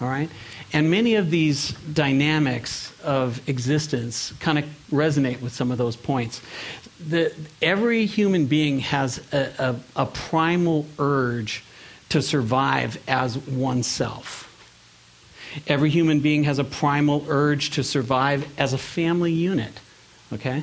All 0.00 0.08
right? 0.08 0.30
And 0.72 0.90
many 0.90 1.16
of 1.16 1.30
these 1.30 1.72
dynamics 1.72 2.92
of 3.02 3.46
existence 3.48 4.32
kind 4.38 4.58
of 4.58 4.64
resonate 4.92 5.40
with 5.40 5.52
some 5.52 5.72
of 5.72 5.78
those 5.78 5.96
points 5.96 6.40
the, 7.00 7.34
every 7.62 8.06
human 8.06 8.46
being 8.46 8.80
has 8.80 9.20
a, 9.32 9.80
a, 9.96 10.02
a 10.02 10.06
primal 10.06 10.86
urge 10.98 11.62
to 12.08 12.22
survive 12.22 13.00
as 13.06 13.38
oneself. 13.38 14.44
Every 15.66 15.90
human 15.90 16.20
being 16.20 16.44
has 16.44 16.58
a 16.58 16.64
primal 16.64 17.24
urge 17.28 17.70
to 17.70 17.84
survive 17.84 18.46
as 18.58 18.72
a 18.72 18.78
family 18.78 19.32
unit. 19.32 19.72
Okay? 20.32 20.62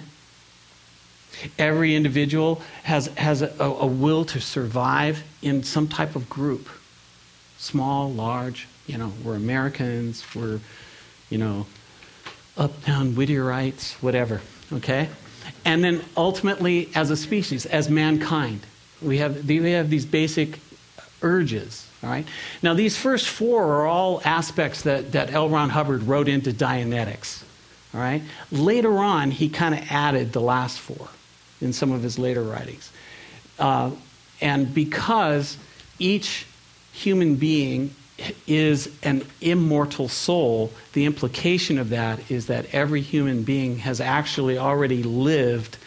Every 1.58 1.96
individual 1.96 2.62
has, 2.84 3.08
has 3.18 3.42
a, 3.42 3.52
a, 3.60 3.86
will 3.86 4.26
to 4.26 4.40
survive 4.40 5.24
in 5.42 5.64
some 5.64 5.88
type 5.88 6.16
of 6.16 6.30
group. 6.30 6.70
Small, 7.58 8.12
large, 8.12 8.68
you 8.88 8.98
know, 8.98 9.12
we're 9.24 9.36
Americans, 9.36 10.24
we're, 10.36 10.60
you 11.30 11.38
know, 11.38 11.66
uptown 12.58 13.14
Whittierites, 13.14 13.94
whatever. 14.02 14.42
Okay? 14.74 15.10
And 15.64 15.84
then 15.84 16.04
ultimately, 16.16 16.90
as 16.96 17.12
a 17.12 17.18
species, 17.18 17.66
as 17.66 17.90
mankind, 17.90 18.62
we 19.02 19.18
have, 19.20 19.46
we 19.46 19.72
have 19.72 19.90
these 19.90 20.06
basic 20.06 20.60
urges. 21.22 21.88
All 22.04 22.10
right? 22.10 22.28
Now, 22.62 22.74
these 22.74 22.98
first 22.98 23.28
four 23.28 23.64
are 23.64 23.88
all 23.88 24.22
aspects 24.24 24.84
that, 24.84 25.12
that 25.14 25.34
L. 25.34 25.50
Ron 25.50 25.70
Hubbard 25.70 26.04
wrote 26.04 26.28
into 26.28 26.52
Dianetics. 26.52 27.44
All 27.94 28.00
right? 28.00 28.22
Later 28.52 28.98
on, 29.00 29.32
he 29.32 29.50
kind 29.50 29.74
of 29.74 29.92
added 29.92 30.34
the 30.34 30.42
last 30.42 30.80
four 30.80 31.08
in 31.62 31.74
some 31.74 31.92
of 31.92 32.04
his 32.04 32.20
later 32.20 32.44
writings. 32.44 32.92
Uh, 33.58 33.92
and 34.42 34.74
because 34.74 35.58
each 36.00 36.46
human 36.92 37.36
being 37.36 37.96
is 38.48 38.90
an 39.04 39.26
immortal 39.42 40.08
soul, 40.08 40.72
the 40.94 41.06
implication 41.06 41.78
of 41.78 41.90
that 41.90 42.32
is 42.32 42.48
that 42.48 42.74
every 42.74 43.02
human 43.02 43.44
being 43.44 43.78
has 43.80 44.00
actually 44.00 44.58
already 44.58 45.04
lived 45.04 45.78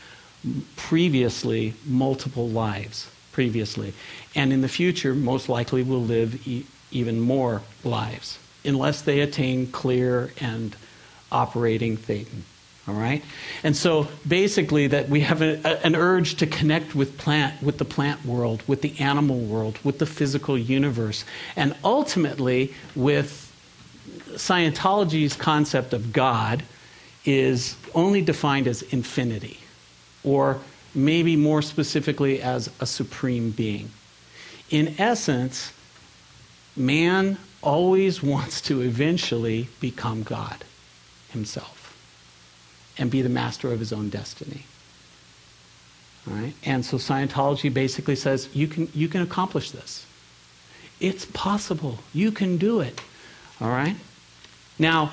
previously 0.76 1.74
multiple 1.86 2.48
lives 2.48 3.10
previously. 3.32 3.92
And 4.34 4.52
in 4.52 4.60
the 4.60 4.68
future, 4.68 5.14
most 5.14 5.48
likely 5.48 5.82
will 5.82 6.02
live 6.02 6.46
e- 6.46 6.66
even 6.90 7.20
more 7.20 7.62
lives, 7.84 8.38
unless 8.64 9.02
they 9.02 9.20
attain 9.20 9.70
clear 9.70 10.32
and 10.40 10.74
operating 11.30 11.96
thetan. 11.96 12.42
All 12.88 12.94
right? 12.94 13.22
And 13.62 13.76
so 13.76 14.08
basically 14.26 14.86
that 14.86 15.10
we 15.10 15.20
have 15.20 15.42
a, 15.42 15.60
a, 15.62 15.86
an 15.86 15.94
urge 15.94 16.36
to 16.36 16.46
connect 16.46 16.94
with 16.94 17.18
plant 17.18 17.62
with 17.62 17.76
the 17.76 17.84
plant 17.84 18.24
world, 18.24 18.62
with 18.66 18.80
the 18.80 18.98
animal 18.98 19.38
world, 19.38 19.78
with 19.84 19.98
the 19.98 20.06
physical 20.06 20.56
universe, 20.56 21.24
and 21.54 21.76
ultimately 21.84 22.72
with 22.96 23.44
Scientology's 24.30 25.36
concept 25.36 25.92
of 25.92 26.12
God 26.12 26.62
is 27.24 27.76
only 27.94 28.22
defined 28.22 28.66
as 28.66 28.82
infinity 28.82 29.58
or 30.24 30.58
maybe 30.94 31.36
more 31.36 31.60
specifically 31.60 32.40
as 32.40 32.70
a 32.80 32.86
supreme 32.86 33.50
being. 33.50 33.90
In 34.70 34.94
essence, 34.98 35.72
man 36.74 37.36
always 37.60 38.22
wants 38.34 38.62
to 38.62 38.80
eventually 38.80 39.68
become 39.80 40.22
God 40.22 40.64
himself 41.30 41.77
and 42.98 43.10
be 43.10 43.22
the 43.22 43.28
master 43.28 43.72
of 43.72 43.78
his 43.78 43.92
own 43.92 44.08
destiny. 44.08 44.64
All 46.28 46.36
right? 46.36 46.54
And 46.64 46.84
so 46.84 46.96
Scientology 46.96 47.72
basically 47.72 48.16
says 48.16 48.48
you 48.52 48.68
can, 48.68 48.88
you 48.94 49.08
can 49.08 49.22
accomplish 49.22 49.70
this. 49.70 50.04
It's 51.00 51.24
possible. 51.26 51.98
You 52.12 52.32
can 52.32 52.56
do 52.56 52.80
it. 52.80 53.00
All 53.60 53.68
right? 53.68 53.96
Now, 54.78 55.12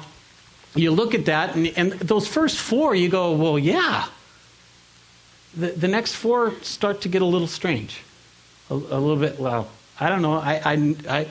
you 0.75 0.91
look 0.91 1.13
at 1.13 1.25
that, 1.25 1.55
and, 1.55 1.67
and 1.77 1.91
those 1.93 2.27
first 2.27 2.57
four, 2.57 2.95
you 2.95 3.07
go, 3.07 3.31
well, 3.33 3.57
yeah. 3.57 4.07
The, 5.55 5.67
the 5.67 5.87
next 5.87 6.15
four 6.15 6.53
start 6.61 7.01
to 7.01 7.09
get 7.09 7.21
a 7.21 7.25
little 7.25 7.47
strange. 7.47 8.01
A, 8.69 8.73
a 8.73 8.75
little 8.75 9.15
bit, 9.15 9.39
well, 9.39 9.69
I 9.99 10.09
don't 10.09 10.21
know. 10.21 10.33
I, 10.33 10.61
I, 10.65 10.95
I, 11.07 11.27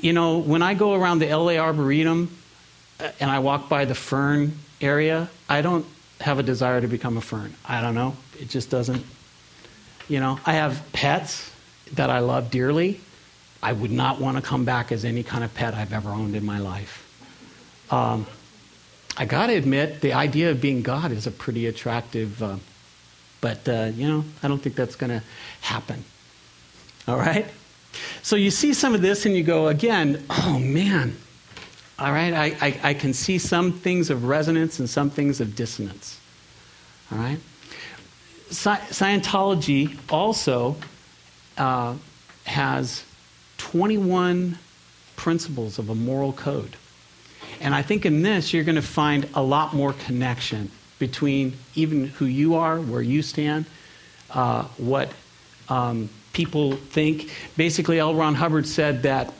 you 0.00 0.12
know, 0.12 0.38
when 0.38 0.62
I 0.62 0.74
go 0.74 0.94
around 0.94 1.20
the 1.20 1.34
LA 1.34 1.54
Arboretum 1.54 2.36
uh, 2.98 3.10
and 3.18 3.30
I 3.30 3.38
walk 3.38 3.68
by 3.68 3.86
the 3.86 3.94
fern 3.94 4.58
area, 4.80 5.28
I 5.48 5.62
don't 5.62 5.86
have 6.20 6.38
a 6.38 6.42
desire 6.42 6.80
to 6.80 6.86
become 6.86 7.16
a 7.16 7.20
fern. 7.20 7.54
I 7.66 7.80
don't 7.80 7.94
know. 7.94 8.16
It 8.38 8.48
just 8.48 8.70
doesn't. 8.70 9.04
You 10.08 10.20
know, 10.20 10.38
I 10.44 10.54
have 10.54 10.82
pets 10.92 11.50
that 11.94 12.10
I 12.10 12.18
love 12.18 12.50
dearly. 12.50 13.00
I 13.62 13.72
would 13.72 13.90
not 13.90 14.20
want 14.20 14.36
to 14.36 14.42
come 14.42 14.64
back 14.64 14.90
as 14.90 15.04
any 15.04 15.22
kind 15.22 15.44
of 15.44 15.54
pet 15.54 15.74
I've 15.74 15.92
ever 15.92 16.10
owned 16.10 16.34
in 16.34 16.44
my 16.44 16.58
life. 16.58 17.06
Um, 17.90 18.26
I 19.16 19.24
got 19.24 19.48
to 19.48 19.54
admit, 19.54 20.00
the 20.00 20.14
idea 20.14 20.50
of 20.50 20.60
being 20.60 20.82
God 20.82 21.12
is 21.12 21.26
a 21.26 21.30
pretty 21.30 21.66
attractive, 21.66 22.42
uh, 22.42 22.56
but, 23.40 23.68
uh, 23.68 23.90
you 23.94 24.08
know, 24.08 24.24
I 24.42 24.48
don't 24.48 24.62
think 24.62 24.76
that's 24.76 24.96
going 24.96 25.10
to 25.10 25.22
happen. 25.60 26.04
All 27.06 27.16
right? 27.16 27.46
So 28.22 28.36
you 28.36 28.50
see 28.50 28.72
some 28.72 28.94
of 28.94 29.02
this 29.02 29.26
and 29.26 29.34
you 29.34 29.42
go, 29.42 29.68
again, 29.68 30.24
oh 30.30 30.58
man, 30.58 31.16
all 32.00 32.12
right? 32.12 32.32
I, 32.32 32.44
I, 32.60 32.80
I 32.82 32.94
can 32.94 33.12
see 33.12 33.38
some 33.38 33.72
things 33.72 34.08
of 34.08 34.24
resonance 34.24 34.78
and 34.78 34.88
some 34.88 35.10
things 35.10 35.40
of 35.40 35.54
dissonance. 35.54 36.18
All 37.12 37.18
right? 37.18 37.38
Scientology 38.48 39.96
also 40.10 40.76
uh, 41.58 41.94
has 42.44 43.04
21 43.58 44.58
principles 45.16 45.78
of 45.78 45.90
a 45.90 45.94
moral 45.94 46.32
code. 46.32 46.76
And 47.60 47.74
I 47.74 47.82
think 47.82 48.06
in 48.06 48.22
this, 48.22 48.54
you're 48.54 48.64
going 48.64 48.76
to 48.76 48.82
find 48.82 49.28
a 49.34 49.42
lot 49.42 49.74
more 49.74 49.92
connection 49.92 50.70
between 50.98 51.54
even 51.74 52.06
who 52.06 52.24
you 52.24 52.54
are, 52.54 52.80
where 52.80 53.02
you 53.02 53.20
stand, 53.20 53.66
uh, 54.30 54.64
what 54.78 55.12
um, 55.68 56.08
people 56.32 56.72
think. 56.72 57.30
Basically, 57.56 57.98
L. 57.98 58.14
Ron 58.14 58.34
Hubbard 58.34 58.66
said 58.66 59.02
that 59.02 59.32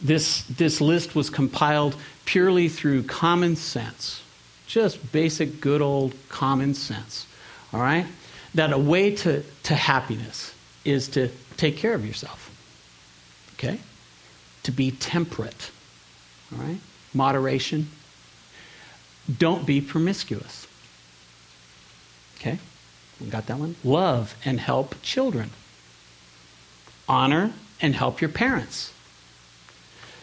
this, 0.00 0.42
this 0.42 0.80
list 0.80 1.14
was 1.14 1.30
compiled 1.30 1.96
purely 2.24 2.68
through 2.68 3.04
common 3.04 3.56
sense, 3.56 4.22
just 4.66 5.12
basic, 5.12 5.60
good 5.60 5.80
old 5.80 6.14
common 6.28 6.74
sense. 6.74 7.26
All 7.72 7.80
right? 7.80 8.06
That 8.54 8.72
a 8.72 8.78
way 8.78 9.14
to, 9.16 9.42
to 9.64 9.74
happiness 9.74 10.54
is 10.84 11.08
to 11.08 11.30
take 11.56 11.76
care 11.76 11.94
of 11.94 12.06
yourself. 12.06 12.50
Okay? 13.54 13.78
To 14.64 14.72
be 14.72 14.90
temperate. 14.90 15.70
All 16.52 16.62
right? 16.62 16.78
Moderation. 17.14 17.88
Don't 19.38 19.66
be 19.66 19.80
promiscuous. 19.80 20.66
Okay? 22.38 22.58
We 23.20 23.28
got 23.28 23.46
that 23.46 23.58
one? 23.58 23.76
Love 23.82 24.36
and 24.44 24.60
help 24.60 25.00
children. 25.02 25.50
Honor 27.08 27.52
and 27.80 27.94
help 27.94 28.20
your 28.20 28.30
parents. 28.30 28.92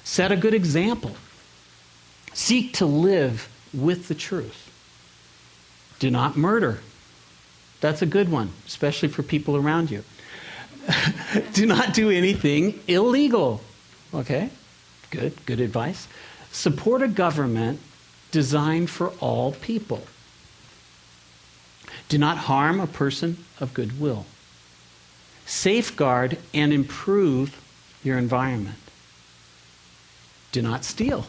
Set 0.03 0.31
a 0.31 0.35
good 0.35 0.53
example. 0.53 1.15
Seek 2.33 2.73
to 2.73 2.85
live 2.85 3.49
with 3.73 4.07
the 4.07 4.15
truth. 4.15 4.69
Do 5.99 6.09
not 6.11 6.35
murder. 6.35 6.79
That's 7.79 8.01
a 8.01 8.05
good 8.05 8.29
one, 8.29 8.51
especially 8.65 9.09
for 9.09 9.23
people 9.23 9.55
around 9.55 9.91
you. 9.91 10.03
do 11.53 11.65
not 11.65 11.93
do 11.93 12.09
anything 12.09 12.79
illegal. 12.87 13.61
Okay? 14.13 14.49
Good, 15.11 15.45
good 15.45 15.59
advice. 15.59 16.07
Support 16.51 17.01
a 17.01 17.07
government 17.07 17.79
designed 18.31 18.89
for 18.89 19.09
all 19.19 19.53
people. 19.53 20.03
Do 22.09 22.17
not 22.17 22.37
harm 22.37 22.79
a 22.79 22.87
person 22.87 23.43
of 23.59 23.73
goodwill. 23.73 24.25
Safeguard 25.45 26.37
and 26.53 26.73
improve 26.73 27.59
your 28.03 28.17
environment. 28.17 28.82
Do 30.53 30.61
not 30.61 30.85
steal. 30.85 31.25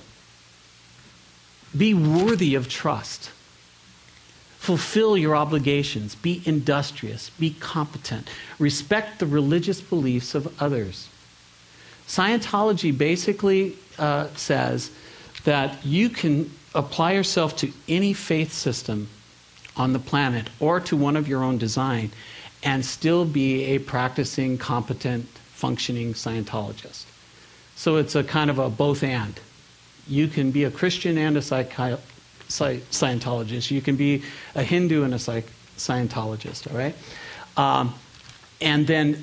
Be 1.77 1.95
worthy 1.95 2.55
of 2.55 2.69
trust. 2.69 3.31
Fulfill 4.59 5.17
your 5.19 5.35
obligations. 5.35 6.15
Be 6.15 6.43
industrious. 6.45 7.31
Be 7.31 7.57
competent. 7.59 8.29
Respect 8.59 9.19
the 9.19 9.27
religious 9.27 9.81
beliefs 9.81 10.35
of 10.35 10.63
others. 10.63 11.09
Scientology 12.07 12.97
basically 12.97 13.77
uh, 13.99 14.29
says 14.37 14.91
that 15.45 15.85
you 15.85 16.11
can 16.11 16.51
apply 16.75 17.13
yourself 17.13 17.57
to 17.57 17.73
any 17.89 18.13
faith 18.13 18.53
system 18.53 19.09
on 19.77 19.93
the 19.95 19.99
planet 19.99 20.49
or 20.61 20.81
to 20.81 20.97
one 20.97 21.17
of 21.17 21.27
your 21.27 21.43
own 21.43 21.57
design 21.57 22.11
and 22.63 22.85
still 22.85 23.25
be 23.25 23.65
a 23.65 23.79
practicing, 23.79 24.59
competent, 24.59 25.27
functioning 25.53 26.13
Scientologist. 26.13 27.05
So 27.77 27.97
it's 27.97 28.15
a 28.15 28.25
kind 28.25 28.51
of 28.51 28.59
a 28.59 28.71
both 28.71 29.03
and. 29.03 29.39
You 30.07 30.29
can 30.29 30.51
be 30.51 30.65
a 30.65 30.71
Christian 30.71 31.19
and 31.19 31.37
a 31.37 31.41
psychi- 31.41 31.99
Scientologist. 32.49 33.71
You 33.71 33.81
can 33.81 33.97
be 33.97 34.23
a 34.55 34.63
Hindu 34.63 35.03
and 35.03 35.15
a 35.15 35.19
psych- 35.19 35.51
Scientologist, 35.77 36.71
all 36.71 36.79
right? 36.79 36.95
Um, 37.57 37.95
and 38.61 38.87
then 38.87 39.19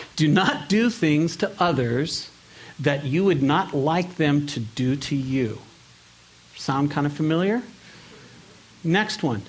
do 0.16 0.28
not 0.28 0.68
do 0.68 0.90
things 0.90 1.36
to 1.38 1.52
others 1.58 2.30
that 2.80 3.04
you 3.04 3.24
would 3.24 3.42
not 3.42 3.74
like 3.74 4.16
them 4.16 4.46
to 4.48 4.60
do 4.60 4.96
to 4.96 5.16
you. 5.16 5.58
Sound 6.56 6.90
kind 6.90 7.06
of 7.06 7.12
familiar? 7.12 7.62
Next 8.84 9.22
one. 9.22 9.42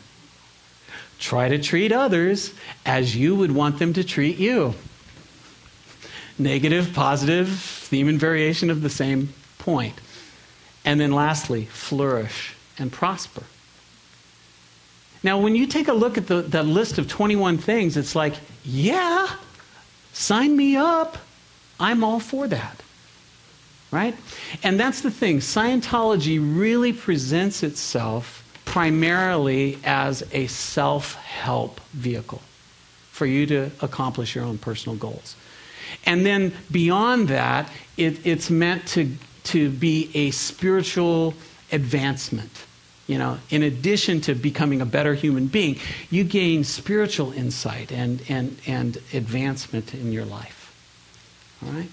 Try 1.19 1.49
to 1.49 1.58
treat 1.58 1.91
others 1.91 2.53
as 2.86 3.15
you 3.15 3.36
would 3.36 3.51
want 3.51 3.79
them 3.79 3.93
to 3.93 4.03
treat 4.03 4.38
you. 4.38 4.73
Negative, 6.38 6.91
positive, 6.93 7.83
theme 7.93 8.08
and 8.08 8.19
variation 8.19 8.71
of 8.71 8.82
the 8.82 8.89
same 8.89 9.32
point. 9.60 9.93
And 10.84 10.99
then 10.99 11.12
lastly, 11.12 11.65
flourish 11.65 12.56
and 12.79 12.91
prosper. 12.91 13.43
Now, 15.21 15.38
when 15.39 15.56
you 15.56 15.67
take 15.67 15.88
a 15.88 15.93
look 15.93 16.17
at 16.17 16.25
the, 16.25 16.41
the 16.41 16.63
list 16.63 16.97
of 16.97 17.08
21 17.08 17.60
things, 17.60 17.95
it's 17.95 18.15
like, 18.15 18.34
yeah, 18.65 19.27
sign 20.12 20.58
me 20.58 20.75
up. 20.75 21.19
I'm 21.79 22.03
all 22.03 22.19
for 22.19 22.47
that. 22.47 22.82
Right? 23.91 24.15
And 24.63 24.79
that's 24.79 25.01
the 25.01 25.12
thing. 25.12 25.38
Scientology 25.38 26.39
really 26.41 26.93
presents 26.93 27.62
itself 27.62 28.39
primarily 28.65 29.77
as 29.84 30.23
a 30.32 30.47
self 30.47 31.13
help 31.13 31.79
vehicle 31.91 32.41
for 33.12 33.27
you 33.27 33.45
to 33.45 33.69
accomplish 33.82 34.34
your 34.34 34.45
own 34.45 34.58
personal 34.58 34.97
goals. 34.97 35.36
And 36.06 36.25
then 36.25 36.53
beyond 36.71 37.27
that, 37.29 37.69
it, 37.97 38.25
it's 38.25 38.49
meant 38.49 38.88
to, 38.89 39.12
to 39.45 39.69
be 39.69 40.10
a 40.13 40.32
spiritual 40.32 41.34
advancement. 41.71 42.65
You 43.08 43.17
know, 43.17 43.38
in 43.49 43.63
addition 43.63 44.21
to 44.21 44.34
becoming 44.34 44.79
a 44.79 44.86
better 44.86 45.13
human 45.13 45.47
being, 45.47 45.77
you 46.10 46.23
gain 46.23 46.63
spiritual 46.63 47.34
insight 47.34 47.91
and, 47.91 48.23
and, 48.29 48.58
and 48.65 48.97
advancement 49.13 49.93
in 49.93 50.13
your 50.13 50.25
life. 50.25 50.63
All 51.65 51.71
right? 51.73 51.89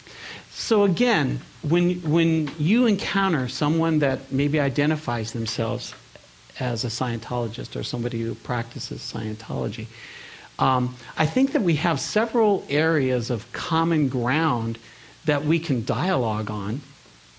So, 0.50 0.84
again, 0.84 1.40
when, 1.62 1.96
when 2.02 2.50
you 2.58 2.86
encounter 2.86 3.48
someone 3.48 3.98
that 4.00 4.30
maybe 4.30 4.60
identifies 4.60 5.32
themselves 5.32 5.94
as 6.60 6.84
a 6.84 6.88
Scientologist 6.88 7.74
or 7.74 7.82
somebody 7.82 8.20
who 8.20 8.34
practices 8.34 9.00
Scientology, 9.00 9.86
um, 10.60 10.94
I 11.16 11.24
think 11.24 11.52
that 11.52 11.62
we 11.62 11.76
have 11.76 11.98
several 11.98 12.64
areas 12.68 13.30
of 13.30 13.50
common 13.52 14.08
ground 14.08 14.78
that 15.24 15.44
we 15.44 15.58
can 15.58 15.84
dialogue 15.84 16.50
on 16.50 16.82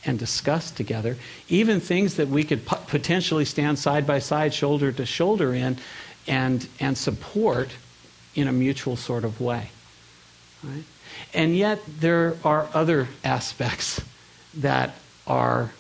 and 0.04 0.18
discuss 0.18 0.72
together, 0.72 1.16
even 1.48 1.80
things 1.80 2.16
that 2.16 2.28
we 2.28 2.44
could 2.44 2.66
potentially 2.66 3.46
stand 3.46 3.78
side 3.78 4.08
by 4.08 4.18
side, 4.18 4.54
shoulder 4.54 4.92
to 4.92 5.06
shoulder 5.06 5.54
in, 5.54 5.78
and, 6.28 6.68
and 6.80 6.98
support 6.98 7.70
in 8.34 8.48
a 8.48 8.52
mutual 8.52 8.96
sort 8.96 9.24
of 9.24 9.40
way. 9.40 9.70
Right? 10.64 10.84
And 11.34 11.56
yet, 11.56 11.80
there 12.00 12.36
are 12.44 12.68
other 12.74 13.08
aspects 13.24 14.02
that 14.56 14.96
are 15.28 15.72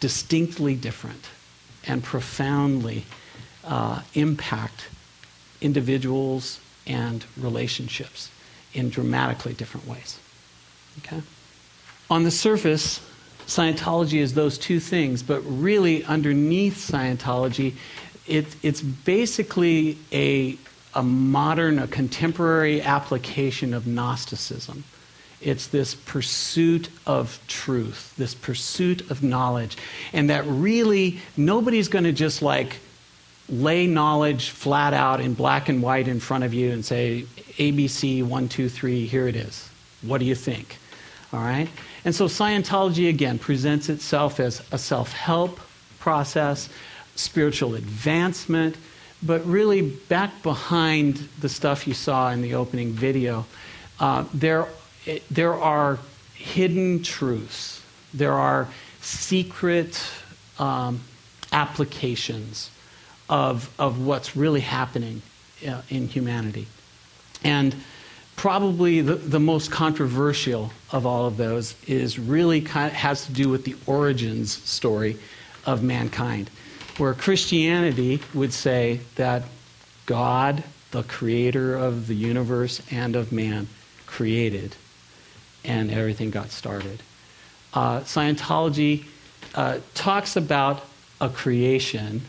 distinctly 0.00 0.74
different 0.74 1.28
and 1.86 2.02
profoundly 2.02 3.04
uh, 3.62 4.02
impact 4.14 4.88
individuals 5.60 6.60
and 6.86 7.24
relationships 7.36 8.30
in 8.72 8.90
dramatically 8.90 9.54
different 9.54 9.86
ways. 9.86 10.18
Okay? 10.98 11.22
On 12.10 12.24
the 12.24 12.30
surface, 12.30 13.00
Scientology 13.46 14.20
is 14.20 14.34
those 14.34 14.56
two 14.56 14.80
things, 14.80 15.22
but 15.22 15.40
really 15.40 16.04
underneath 16.04 16.76
Scientology, 16.90 17.74
it, 18.26 18.46
it's 18.62 18.80
basically 18.80 19.98
a, 20.12 20.56
a 20.94 21.02
modern, 21.02 21.78
a 21.78 21.86
contemporary 21.86 22.80
application 22.80 23.74
of 23.74 23.86
Gnosticism. 23.86 24.84
It's 25.42 25.66
this 25.66 25.94
pursuit 25.94 26.88
of 27.06 27.38
truth, 27.48 28.14
this 28.16 28.34
pursuit 28.34 29.10
of 29.10 29.22
knowledge, 29.22 29.76
and 30.14 30.30
that 30.30 30.44
really 30.46 31.18
nobody's 31.36 31.88
going 31.88 32.04
to 32.04 32.12
just 32.12 32.40
like 32.40 32.78
lay 33.48 33.86
knowledge 33.86 34.50
flat 34.50 34.94
out 34.94 35.20
in 35.20 35.34
black 35.34 35.68
and 35.68 35.82
white 35.82 36.08
in 36.08 36.20
front 36.20 36.44
of 36.44 36.54
you 36.54 36.70
and 36.72 36.84
say, 36.84 37.26
ABC, 37.58 38.22
one, 38.22 38.48
two, 38.48 38.68
three, 38.68 39.06
here 39.06 39.28
it 39.28 39.36
is. 39.36 39.68
What 40.02 40.18
do 40.18 40.24
you 40.24 40.34
think? 40.34 40.78
All 41.32 41.40
right? 41.40 41.68
And 42.04 42.14
so 42.14 42.26
Scientology, 42.26 43.08
again, 43.08 43.38
presents 43.38 43.88
itself 43.88 44.40
as 44.40 44.62
a 44.72 44.78
self 44.78 45.12
help 45.12 45.60
process, 45.98 46.68
spiritual 47.16 47.74
advancement, 47.74 48.76
but 49.22 49.44
really 49.46 49.82
back 49.82 50.42
behind 50.42 51.16
the 51.40 51.48
stuff 51.48 51.86
you 51.86 51.94
saw 51.94 52.30
in 52.30 52.42
the 52.42 52.54
opening 52.54 52.92
video, 52.92 53.46
uh, 54.00 54.24
there, 54.34 54.66
there 55.30 55.54
are 55.54 55.98
hidden 56.34 57.02
truths, 57.02 57.82
there 58.12 58.32
are 58.32 58.68
secret 59.00 60.02
um, 60.58 61.00
applications 61.52 62.70
of, 63.28 63.72
of 63.78 64.04
what's 64.04 64.36
really 64.36 64.60
happening 64.60 65.22
uh, 65.66 65.82
in 65.88 66.08
humanity. 66.08 66.66
And 67.42 67.74
probably 68.36 69.00
the, 69.00 69.14
the 69.14 69.40
most 69.40 69.70
controversial 69.70 70.70
of 70.90 71.06
all 71.06 71.26
of 71.26 71.36
those 71.36 71.74
is 71.86 72.18
really 72.18 72.60
kind 72.60 72.88
of 72.88 72.94
has 72.94 73.26
to 73.26 73.32
do 73.32 73.48
with 73.48 73.64
the 73.64 73.76
origins 73.86 74.52
story 74.52 75.16
of 75.66 75.82
mankind, 75.82 76.50
where 76.98 77.14
Christianity 77.14 78.20
would 78.34 78.52
say 78.52 79.00
that 79.14 79.44
God, 80.06 80.62
the 80.90 81.02
creator 81.04 81.76
of 81.76 82.06
the 82.06 82.14
universe 82.14 82.82
and 82.90 83.16
of 83.16 83.32
man, 83.32 83.68
created, 84.06 84.76
and 85.64 85.90
everything 85.90 86.30
got 86.30 86.50
started. 86.50 87.02
Uh, 87.72 88.00
Scientology 88.00 89.04
uh, 89.54 89.78
talks 89.94 90.36
about 90.36 90.82
a 91.20 91.28
creation, 91.28 92.20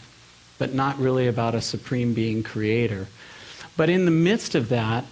but 0.58 0.74
not 0.74 0.98
really 1.00 1.28
about 1.28 1.56
a 1.56 1.62
supreme 1.62 2.14
being 2.14 2.44
creator. 2.44 3.08
But 3.78 3.90
in 3.90 4.06
the 4.06 4.12
midst 4.12 4.56
of 4.56 4.70
that, 4.70 5.06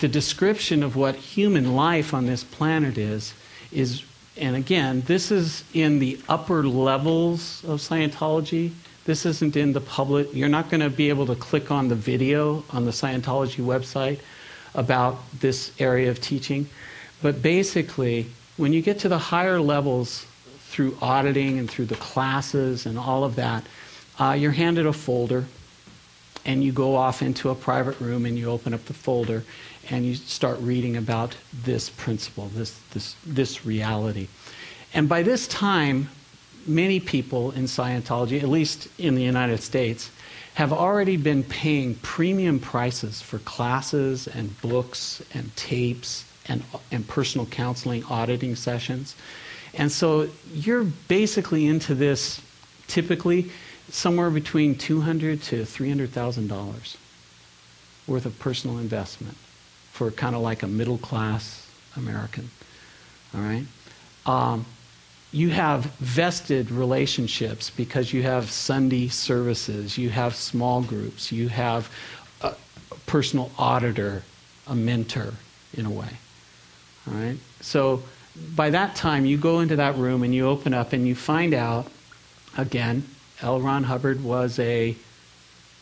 the 0.00 0.08
description 0.08 0.82
of 0.82 0.96
what 0.96 1.14
human 1.14 1.74
life 1.74 2.14
on 2.14 2.26
this 2.26 2.44
planet 2.44 2.98
is, 2.98 3.34
is, 3.72 4.04
and 4.36 4.56
again, 4.56 5.02
this 5.06 5.30
is 5.30 5.64
in 5.74 5.98
the 5.98 6.20
upper 6.28 6.66
levels 6.66 7.62
of 7.64 7.80
Scientology. 7.80 8.72
This 9.04 9.26
isn't 9.26 9.56
in 9.56 9.72
the 9.72 9.80
public. 9.80 10.28
You're 10.32 10.48
not 10.48 10.70
going 10.70 10.80
to 10.80 10.90
be 10.90 11.08
able 11.08 11.26
to 11.26 11.34
click 11.34 11.70
on 11.70 11.88
the 11.88 11.94
video 11.94 12.64
on 12.70 12.84
the 12.84 12.90
Scientology 12.90 13.64
website 13.64 14.20
about 14.74 15.18
this 15.40 15.72
area 15.80 16.10
of 16.10 16.20
teaching. 16.20 16.68
But 17.22 17.42
basically, 17.42 18.26
when 18.56 18.72
you 18.72 18.82
get 18.82 18.98
to 19.00 19.08
the 19.08 19.18
higher 19.18 19.60
levels 19.60 20.26
through 20.68 20.96
auditing 21.02 21.58
and 21.58 21.68
through 21.68 21.86
the 21.86 21.96
classes 21.96 22.86
and 22.86 22.98
all 22.98 23.24
of 23.24 23.36
that, 23.36 23.64
uh, 24.20 24.32
you're 24.34 24.52
handed 24.52 24.86
a 24.86 24.92
folder 24.92 25.46
and 26.44 26.62
you 26.62 26.72
go 26.72 26.94
off 26.94 27.22
into 27.22 27.48
a 27.50 27.54
private 27.54 27.98
room 28.00 28.26
and 28.26 28.38
you 28.38 28.48
open 28.50 28.74
up 28.74 28.84
the 28.84 28.94
folder 28.94 29.44
and 29.88 30.04
you 30.04 30.14
start 30.14 30.58
reading 30.60 30.96
about 30.96 31.36
this 31.64 31.90
principle, 31.90 32.46
this, 32.48 32.78
this, 32.92 33.16
this 33.26 33.64
reality. 33.66 34.28
And 34.92 35.08
by 35.08 35.22
this 35.22 35.48
time, 35.48 36.08
many 36.66 37.00
people 37.00 37.50
in 37.52 37.64
Scientology, 37.64 38.42
at 38.42 38.48
least 38.48 38.88
in 38.98 39.14
the 39.14 39.22
United 39.22 39.60
States, 39.62 40.10
have 40.54 40.72
already 40.72 41.16
been 41.16 41.42
paying 41.44 41.94
premium 41.96 42.58
prices 42.58 43.22
for 43.22 43.38
classes 43.40 44.26
and 44.28 44.60
books 44.60 45.22
and 45.32 45.54
tapes 45.56 46.26
and, 46.48 46.62
and 46.90 47.06
personal 47.08 47.46
counseling 47.46 48.04
auditing 48.04 48.54
sessions. 48.54 49.14
And 49.74 49.90
so 49.90 50.28
you're 50.52 50.84
basically 50.84 51.66
into 51.66 51.94
this 51.94 52.42
typically 52.88 53.50
somewhere 53.92 54.30
between 54.30 54.74
$200 54.74 55.42
to 55.44 55.62
$300,000 55.62 56.96
worth 58.06 58.26
of 58.26 58.38
personal 58.38 58.78
investment 58.78 59.36
for 59.92 60.10
kind 60.10 60.34
of 60.34 60.42
like 60.42 60.62
a 60.62 60.66
middle 60.66 60.98
class 60.98 61.68
American. 61.96 62.50
All 63.34 63.40
right? 63.40 63.64
Um, 64.26 64.66
you 65.32 65.50
have 65.50 65.84
vested 65.98 66.70
relationships 66.70 67.70
because 67.70 68.12
you 68.12 68.22
have 68.22 68.50
Sunday 68.50 69.08
services, 69.08 69.96
you 69.96 70.10
have 70.10 70.34
small 70.34 70.82
groups, 70.82 71.30
you 71.30 71.48
have 71.48 71.90
a 72.40 72.54
personal 73.06 73.50
auditor, 73.56 74.22
a 74.66 74.74
mentor 74.74 75.34
in 75.74 75.86
a 75.86 75.90
way. 75.90 76.08
All 77.06 77.14
right? 77.14 77.36
So 77.60 78.02
by 78.56 78.70
that 78.70 78.96
time, 78.96 79.24
you 79.24 79.36
go 79.36 79.60
into 79.60 79.76
that 79.76 79.96
room 79.96 80.22
and 80.22 80.34
you 80.34 80.48
open 80.48 80.74
up 80.74 80.92
and 80.92 81.06
you 81.06 81.14
find 81.14 81.54
out, 81.54 81.86
again, 82.56 83.04
L. 83.42 83.60
Ron 83.60 83.84
Hubbard 83.84 84.22
was 84.22 84.58
a 84.58 84.96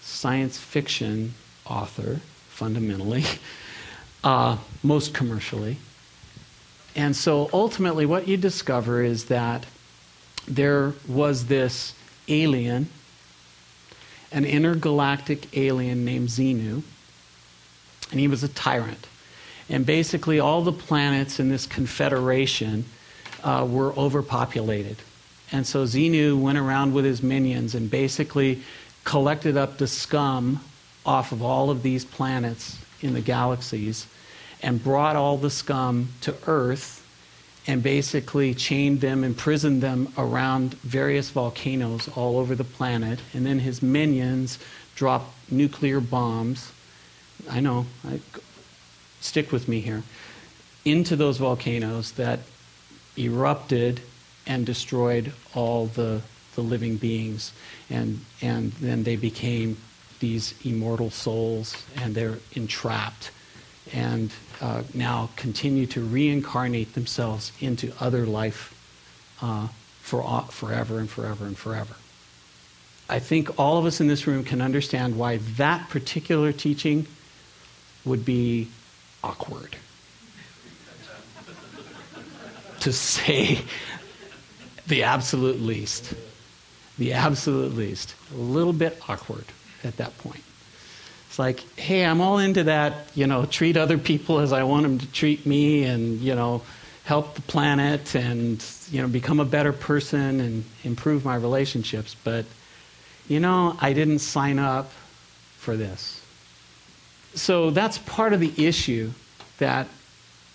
science 0.01 0.59
fiction 0.59 1.35
author, 1.67 2.21
fundamentally, 2.49 3.25
uh, 4.25 4.57
most 4.83 5.13
commercially. 5.13 5.79
And 6.95 7.15
so 7.15 7.51
ultimately, 7.53 8.07
what 8.07 8.27
you 8.27 8.37
discover 8.37 9.03
is 9.03 9.27
that 9.27 9.67
there 10.47 10.95
was 11.07 11.47
this 11.47 11.95
alien, 12.29 12.89
an 14.33 14.45
intergalactic 14.45 15.57
alien 15.57 16.05
named 16.05 16.29
Xenu, 16.29 16.83
and 18.11 18.21
he 18.21 18.29
was 18.29 18.43
a 18.43 18.49
tyrant. 18.49 19.07
And 19.69 19.85
basically, 19.85 20.41
all 20.41 20.63
the 20.63 20.73
planets 20.73 21.39
in 21.39 21.51
this 21.51 21.67
confederation 21.67 22.87
uh, 23.45 23.67
were 23.69 23.93
overpopulated. 23.93 24.97
And 25.53 25.67
so 25.67 25.85
Xenu 25.85 26.41
went 26.41 26.59
around 26.59 26.93
with 26.93 27.05
his 27.05 27.23
minions 27.23 27.75
and 27.75 27.91
basically 27.91 28.63
collected 29.05 29.57
up 29.57 29.79
the 29.79 29.87
scum 29.87 30.61
off 31.07 31.33
of 31.33 31.43
all 31.43 31.71
of 31.71 31.83
these 31.83 32.05
planets 32.05 32.79
in 33.01 33.15
the 33.15 33.21
galaxies 33.21 34.07
and 34.63 34.83
brought 34.83 35.17
all 35.17 35.37
the 35.37 35.51
scum 35.51 36.09
to 36.21 36.35
Earth 36.47 37.05
and 37.67 37.83
basically 37.83 38.55
chained 38.55 39.01
them, 39.01 39.25
imprisoned 39.25 39.83
them 39.83 40.13
around 40.17 40.75
various 40.75 41.31
volcanoes 41.31 42.09
all 42.09 42.39
over 42.39 42.55
the 42.55 42.65
planet. 42.65 43.21
And 43.35 43.45
then 43.47 43.59
his 43.59 43.83
minions 43.83 44.59
dropped 44.95 45.51
nuclear 45.51 46.01
bombs. 46.01 46.73
I 47.49 47.61
know, 47.61 47.87
I, 48.07 48.21
stick 49.21 49.53
with 49.53 49.69
me 49.69 49.81
here. 49.81 50.03
Into 50.85 51.15
those 51.15 51.37
volcanoes 51.37 52.13
that 52.13 52.41
erupted 53.19 54.01
and 54.49 54.67
destroyed 54.67 55.33
all 55.55 55.87
the, 55.87 56.23
the 56.55 56.63
living 56.63 56.97
beings. 56.97 57.53
And, 57.91 58.25
and 58.43 58.73
then 58.73 59.05
they 59.05 59.17
became 59.17 59.77
these 60.19 60.55
immortal 60.65 61.11
souls 61.11 61.85
and 61.97 62.15
they're 62.15 62.39
entrapped 62.55 63.31
and 63.93 64.33
uh, 64.61 64.83
now 64.95 65.31
continue 65.37 65.87
to 65.87 66.05
reincarnate 66.05 66.95
themselves 66.95 67.53
into 67.61 67.93
other 68.01 68.27
life 68.27 68.75
uh, 69.41 69.69
for 70.01 70.43
forever 70.51 70.99
and 70.99 71.09
forever 71.09 71.47
and 71.47 71.57
forever. 71.57 71.95
I 73.09 73.21
think 73.21 73.59
all 73.59 73.79
of 73.79 73.87
us 73.87 74.01
in 74.01 74.09
this 74.09 74.27
room 74.27 74.45
can 74.45 74.61
understand 74.61 75.17
why 75.17 75.39
that 75.57 75.89
particular 75.89 76.53
teaching 76.53 77.07
would 78.05 78.25
be 78.25 78.69
awkward. 79.23 79.77
to 82.81 82.93
say 82.93 83.61
the 84.89 85.05
absolute 85.05 85.61
least. 85.61 86.15
The 86.99 87.13
absolute 87.13 87.75
least. 87.75 88.15
A 88.35 88.37
little 88.37 88.73
bit 88.73 89.01
awkward 89.09 89.45
at 89.85 89.97
that 89.99 90.17
point. 90.19 90.43
It's 91.29 91.39
like, 91.39 91.61
hey, 91.79 92.05
I'm 92.05 92.21
all 92.21 92.39
into 92.39 92.65
that, 92.65 93.11
you 93.15 93.27
know, 93.27 93.45
treat 93.45 93.77
other 93.77 93.99
people 93.99 94.41
as 94.41 94.53
I 94.53 94.65
want 94.65 94.83
them 94.83 94.99
to 94.99 95.07
treat 95.13 95.47
me 95.47 95.85
and, 95.85 96.19
you 96.21 96.35
know, 96.35 96.63
help 97.05 97.35
the 97.35 97.43
planet 97.43 98.15
and, 98.15 98.65
you 98.91 99.01
know, 99.03 99.09
become 99.09 99.39
a 99.39 99.45
better 99.45 99.73
person 99.73 100.41
and 100.41 100.65
improve 100.85 101.25
my 101.25 101.37
relationships. 101.37 102.17
But, 102.25 102.47
you 103.29 103.41
know, 103.41 103.77
I 103.81 103.93
didn't 103.93 104.21
sign 104.21 104.59
up 104.59 104.91
for 105.59 105.77
this. 105.77 106.23
So 107.35 107.71
that's 107.71 107.99
part 107.99 108.33
of 108.33 108.41
the 108.41 108.53
issue 108.67 109.13
that 109.59 109.87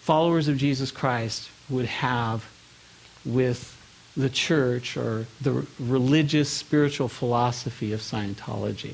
followers 0.02 0.48
of 0.48 0.58
Jesus 0.58 0.92
Christ 0.92 1.50
would 1.70 1.86
have 1.86 2.46
with 3.24 3.80
the 4.16 4.30
church 4.30 4.96
or 4.96 5.26
the 5.42 5.66
religious 5.80 6.50
spiritual 6.50 7.08
philosophy 7.08 7.94
of 7.94 8.00
Scientology 8.00 8.94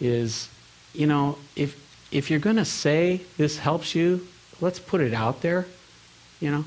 is 0.00 0.48
you 0.94 1.06
know, 1.06 1.36
if 1.56 1.80
if 2.10 2.30
you're 2.30 2.40
going 2.40 2.56
to 2.56 2.64
say 2.64 3.20
this 3.36 3.58
helps 3.58 3.94
you, 3.94 4.26
let's 4.60 4.78
put 4.78 5.00
it 5.00 5.12
out 5.12 5.42
there, 5.42 5.66
you 6.40 6.50
know. 6.50 6.64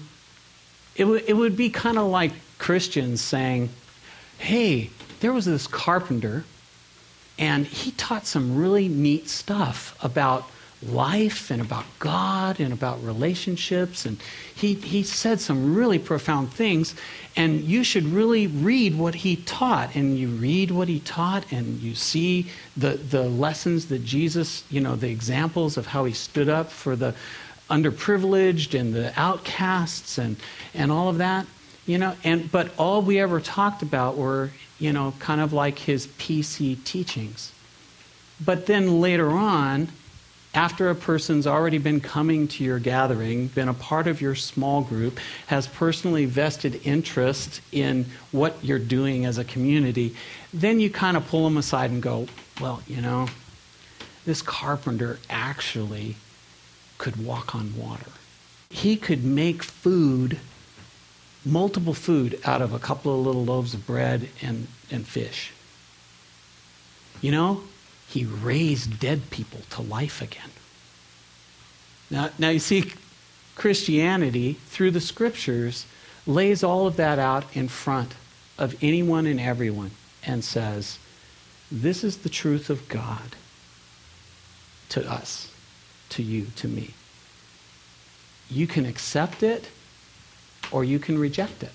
It, 0.96 1.04
w- 1.04 1.24
it 1.26 1.34
would 1.34 1.56
be 1.56 1.70
kind 1.70 1.98
of 1.98 2.08
like 2.08 2.34
Christians 2.58 3.22
saying, 3.22 3.70
hey, 4.40 4.90
there 5.22 5.32
was 5.32 5.46
this 5.46 5.68
carpenter, 5.68 6.44
and 7.40 7.66
he 7.66 7.92
taught 7.92 8.26
some 8.26 8.58
really 8.58 8.90
neat 8.90 9.30
stuff 9.30 9.98
about 10.04 10.50
life 10.84 11.50
and 11.50 11.62
about 11.62 11.86
God 12.00 12.60
and 12.60 12.72
about 12.72 13.04
relationships. 13.04 14.06
And 14.06 14.18
he, 14.56 14.76
he 14.76 15.04
said 15.04 15.40
some 15.40 15.76
really 15.76 16.00
profound 16.00 16.52
things. 16.52 16.96
And 17.36 17.62
you 17.62 17.84
should 17.84 18.06
really 18.06 18.48
read 18.48 18.96
what 18.98 19.16
he 19.16 19.38
taught. 19.38 19.96
And 19.96 20.18
you 20.18 20.28
read 20.30 20.72
what 20.72 20.88
he 20.88 21.00
taught 21.00 21.52
and 21.52 21.80
you 21.80 21.96
see 21.96 22.48
the, 22.76 22.92
the 22.92 23.24
lessons 23.24 23.88
that 23.88 24.06
Jesus, 24.06 24.64
you 24.70 24.82
know, 24.82 24.96
the 24.96 25.10
examples 25.10 25.78
of 25.78 25.88
how 25.88 26.06
he 26.06 26.14
stood 26.14 26.50
up 26.50 26.72
for 26.72 26.96
the 26.96 27.16
underprivileged 27.70 28.80
and 28.80 28.94
the 28.94 29.12
outcasts 29.20 30.18
and, 30.18 30.38
and 30.74 30.92
all 30.92 31.10
of 31.10 31.18
that. 31.18 31.46
You 31.86 31.98
know, 31.98 32.16
and 32.26 32.52
but 32.52 32.78
all 32.78 33.02
we 33.02 33.18
ever 33.20 33.40
talked 33.40 33.82
about 33.82 34.18
were, 34.18 34.52
you 34.78 34.92
know, 34.92 35.14
kind 35.20 35.40
of 35.40 35.54
like 35.54 35.80
his 35.80 36.06
PC 36.06 36.84
teachings. 36.84 37.54
But 38.44 38.66
then 38.66 39.00
later 39.00 39.30
on, 39.32 39.88
after 40.54 40.90
a 40.90 40.96
person's 40.96 41.46
already 41.46 41.78
been 41.78 42.00
coming 42.00 42.48
to 42.48 42.64
your 42.64 42.80
gathering, 42.80 43.48
been 43.48 43.68
a 43.68 43.74
part 43.74 44.08
of 44.08 44.22
your 44.22 44.36
small 44.36 44.82
group, 44.82 45.20
has 45.48 45.68
personally 45.68 46.26
vested 46.26 46.82
interest 46.86 47.62
in 47.72 48.06
what 48.32 48.64
you're 48.64 48.80
doing 48.80 49.26
as 49.26 49.38
a 49.38 49.44
community, 49.44 50.16
then 50.54 50.80
you 50.80 50.90
kind 50.90 51.16
of 51.18 51.28
pull 51.28 51.44
them 51.44 51.58
aside 51.58 51.92
and 51.92 52.02
go, 52.02 52.28
well, 52.60 52.82
you 52.88 53.02
know, 53.02 53.28
this 54.26 54.42
carpenter 54.42 55.20
actually 55.30 56.16
could 56.98 57.24
walk 57.24 57.54
on 57.54 57.78
water. 57.78 58.12
He 58.70 58.98
could 58.98 59.24
make 59.24 59.64
food, 59.64 60.40
multiple 61.46 61.94
food, 61.94 62.40
out 62.44 62.62
of 62.62 62.74
a 62.74 62.80
couple 62.80 63.18
of 63.18 63.26
little 63.26 63.46
loaves 63.46 63.74
of 63.74 63.86
bread 63.86 64.30
and, 64.42 64.68
and 64.92 65.06
fish. 65.06 65.52
You 67.22 67.32
know, 67.32 67.64
he 68.08 68.26
raised 68.26 69.00
dead 69.00 69.30
people 69.30 69.60
to 69.72 69.82
life 69.82 70.22
again. 70.22 70.50
Now, 72.10 72.30
now 72.40 72.50
you 72.50 72.60
see, 72.60 72.94
Christianity, 73.56 74.54
through 74.54 74.92
the 74.92 75.02
scriptures, 75.02 75.86
lays 76.26 76.64
all 76.64 76.88
of 76.88 76.96
that 76.96 77.20
out 77.20 77.56
in 77.56 77.68
front 77.68 78.14
of 78.58 78.76
anyone 78.82 79.26
and 79.26 79.40
everyone 79.40 79.92
and 80.24 80.44
says, 80.44 81.00
This 81.70 82.04
is 82.04 82.20
the 82.20 82.30
truth 82.30 82.70
of 82.70 82.88
God 82.88 83.36
to 84.90 85.10
us, 85.10 85.52
to 86.10 86.24
you, 86.24 86.48
to 86.56 86.68
me. 86.68 86.94
You 88.50 88.68
can 88.68 88.86
accept 88.86 89.44
it 89.44 89.70
or 90.72 90.86
you 90.86 90.98
can 90.98 91.20
reject 91.20 91.62
it. 91.62 91.72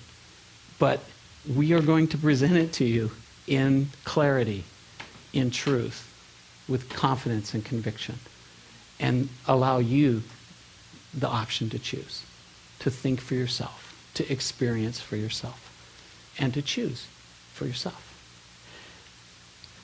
But 0.79 0.99
we 1.47 1.73
are 1.73 1.81
going 1.81 2.07
to 2.07 2.17
present 2.17 2.57
it 2.57 2.73
to 2.73 2.85
you 2.85 3.11
in 3.45 3.89
clarity, 4.03 4.63
in 5.31 5.51
truth 5.51 6.09
with 6.67 6.89
confidence 6.89 7.53
and 7.53 7.63
conviction 7.63 8.15
and 8.99 9.29
allow 9.47 9.79
you 9.79 10.23
the 11.13 11.27
option 11.27 11.69
to 11.69 11.79
choose, 11.79 12.23
to 12.79 12.89
think 12.89 13.19
for 13.19 13.35
yourself, 13.35 13.95
to 14.13 14.31
experience 14.31 14.99
for 14.99 15.15
yourself, 15.15 15.69
and 16.39 16.53
to 16.53 16.61
choose 16.61 17.07
for 17.53 17.65
yourself. 17.65 18.09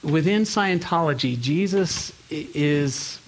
Within 0.02 0.44
Scientology, 0.44 1.40
Jesus 1.40 2.14
is 2.30 3.20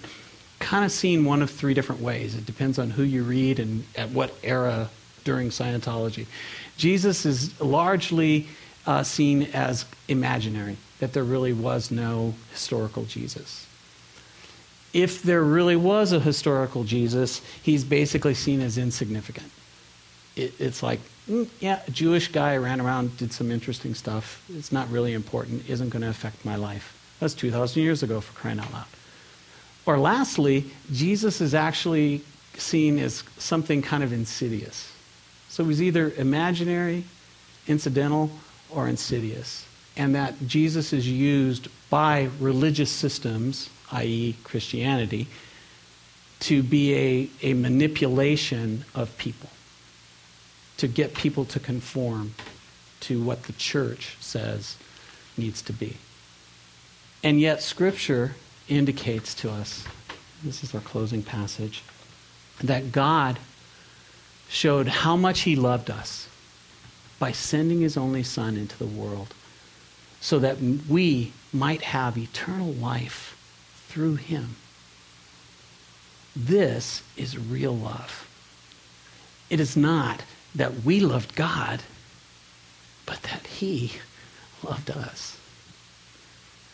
kind 0.58 0.84
of 0.84 0.92
seen 0.92 1.24
one 1.24 1.42
of 1.42 1.50
three 1.50 1.74
different 1.74 2.00
ways. 2.00 2.34
It 2.34 2.46
depends 2.46 2.78
on 2.78 2.90
who 2.90 3.02
you 3.02 3.24
read 3.24 3.58
and 3.58 3.84
at 3.94 4.10
what 4.10 4.32
era 4.42 4.88
during 5.24 5.50
Scientology. 5.50 6.26
Jesus 6.78 7.26
is 7.26 7.60
largely 7.60 8.46
uh, 8.86 9.02
seen 9.02 9.44
as 9.54 9.84
imaginary 10.08 10.76
that 10.98 11.12
there 11.12 11.24
really 11.24 11.52
was 11.52 11.90
no 11.90 12.34
historical 12.50 13.04
Jesus. 13.04 13.66
If 14.92 15.22
there 15.22 15.42
really 15.42 15.76
was 15.76 16.12
a 16.12 16.20
historical 16.20 16.84
Jesus, 16.84 17.40
he's 17.62 17.84
basically 17.84 18.34
seen 18.34 18.60
as 18.60 18.78
insignificant. 18.78 19.50
It, 20.36 20.54
it's 20.58 20.82
like 20.82 21.00
mm, 21.28 21.48
yeah, 21.60 21.80
a 21.86 21.90
Jewish 21.90 22.28
guy 22.28 22.56
ran 22.56 22.80
around, 22.80 23.16
did 23.16 23.32
some 23.32 23.50
interesting 23.50 23.94
stuff. 23.94 24.44
It's 24.54 24.72
not 24.72 24.90
really 24.90 25.14
important, 25.14 25.68
isn't 25.68 25.90
going 25.90 26.02
to 26.02 26.08
affect 26.08 26.44
my 26.44 26.56
life. 26.56 26.98
That's 27.20 27.34
2,000 27.34 27.82
years 27.82 28.02
ago 28.02 28.20
for 28.20 28.32
crying 28.38 28.58
out 28.58 28.72
loud. 28.72 28.86
Or 29.86 29.98
lastly, 29.98 30.70
Jesus 30.92 31.40
is 31.40 31.54
actually 31.54 32.22
seen 32.56 32.98
as 32.98 33.24
something 33.38 33.82
kind 33.82 34.02
of 34.02 34.12
insidious. 34.12 34.92
So 35.48 35.64
he's 35.64 35.82
either 35.82 36.12
imaginary, 36.16 37.04
incidental, 37.66 38.30
or 38.74 38.88
insidious. 38.88 39.66
And 39.96 40.14
that 40.14 40.46
Jesus 40.46 40.92
is 40.92 41.08
used 41.08 41.68
by 41.90 42.30
religious 42.40 42.90
systems, 42.90 43.68
i.e., 43.92 44.36
Christianity, 44.44 45.26
to 46.40 46.62
be 46.62 46.94
a, 47.42 47.50
a 47.50 47.54
manipulation 47.54 48.84
of 48.94 49.16
people, 49.18 49.50
to 50.78 50.88
get 50.88 51.14
people 51.14 51.44
to 51.46 51.60
conform 51.60 52.34
to 53.00 53.22
what 53.22 53.44
the 53.44 53.52
church 53.52 54.16
says 54.20 54.76
needs 55.36 55.62
to 55.62 55.72
be. 55.72 55.96
And 57.22 57.40
yet, 57.40 57.62
Scripture 57.62 58.34
indicates 58.68 59.34
to 59.34 59.50
us 59.50 59.84
this 60.42 60.64
is 60.64 60.74
our 60.74 60.80
closing 60.80 61.22
passage 61.22 61.82
that 62.62 62.90
God 62.90 63.38
showed 64.48 64.88
how 64.88 65.16
much 65.16 65.40
He 65.40 65.54
loved 65.54 65.90
us 65.90 66.28
by 67.18 67.32
sending 67.32 67.80
His 67.80 67.96
only 67.96 68.22
Son 68.22 68.56
into 68.56 68.78
the 68.78 68.86
world 68.86 69.34
so 70.20 70.38
that 70.38 70.58
we 70.60 71.32
might 71.52 71.82
have 71.82 72.16
eternal 72.16 72.72
life 72.72 73.36
through 73.88 74.16
Him. 74.16 74.56
This 76.34 77.02
is 77.16 77.36
real 77.36 77.76
love. 77.76 78.28
It 79.50 79.60
is 79.60 79.76
not 79.76 80.22
that 80.54 80.84
we 80.84 81.00
loved 81.00 81.34
God, 81.34 81.82
but 83.04 83.22
that 83.24 83.46
He 83.46 83.92
loved 84.62 84.90
us. 84.90 85.38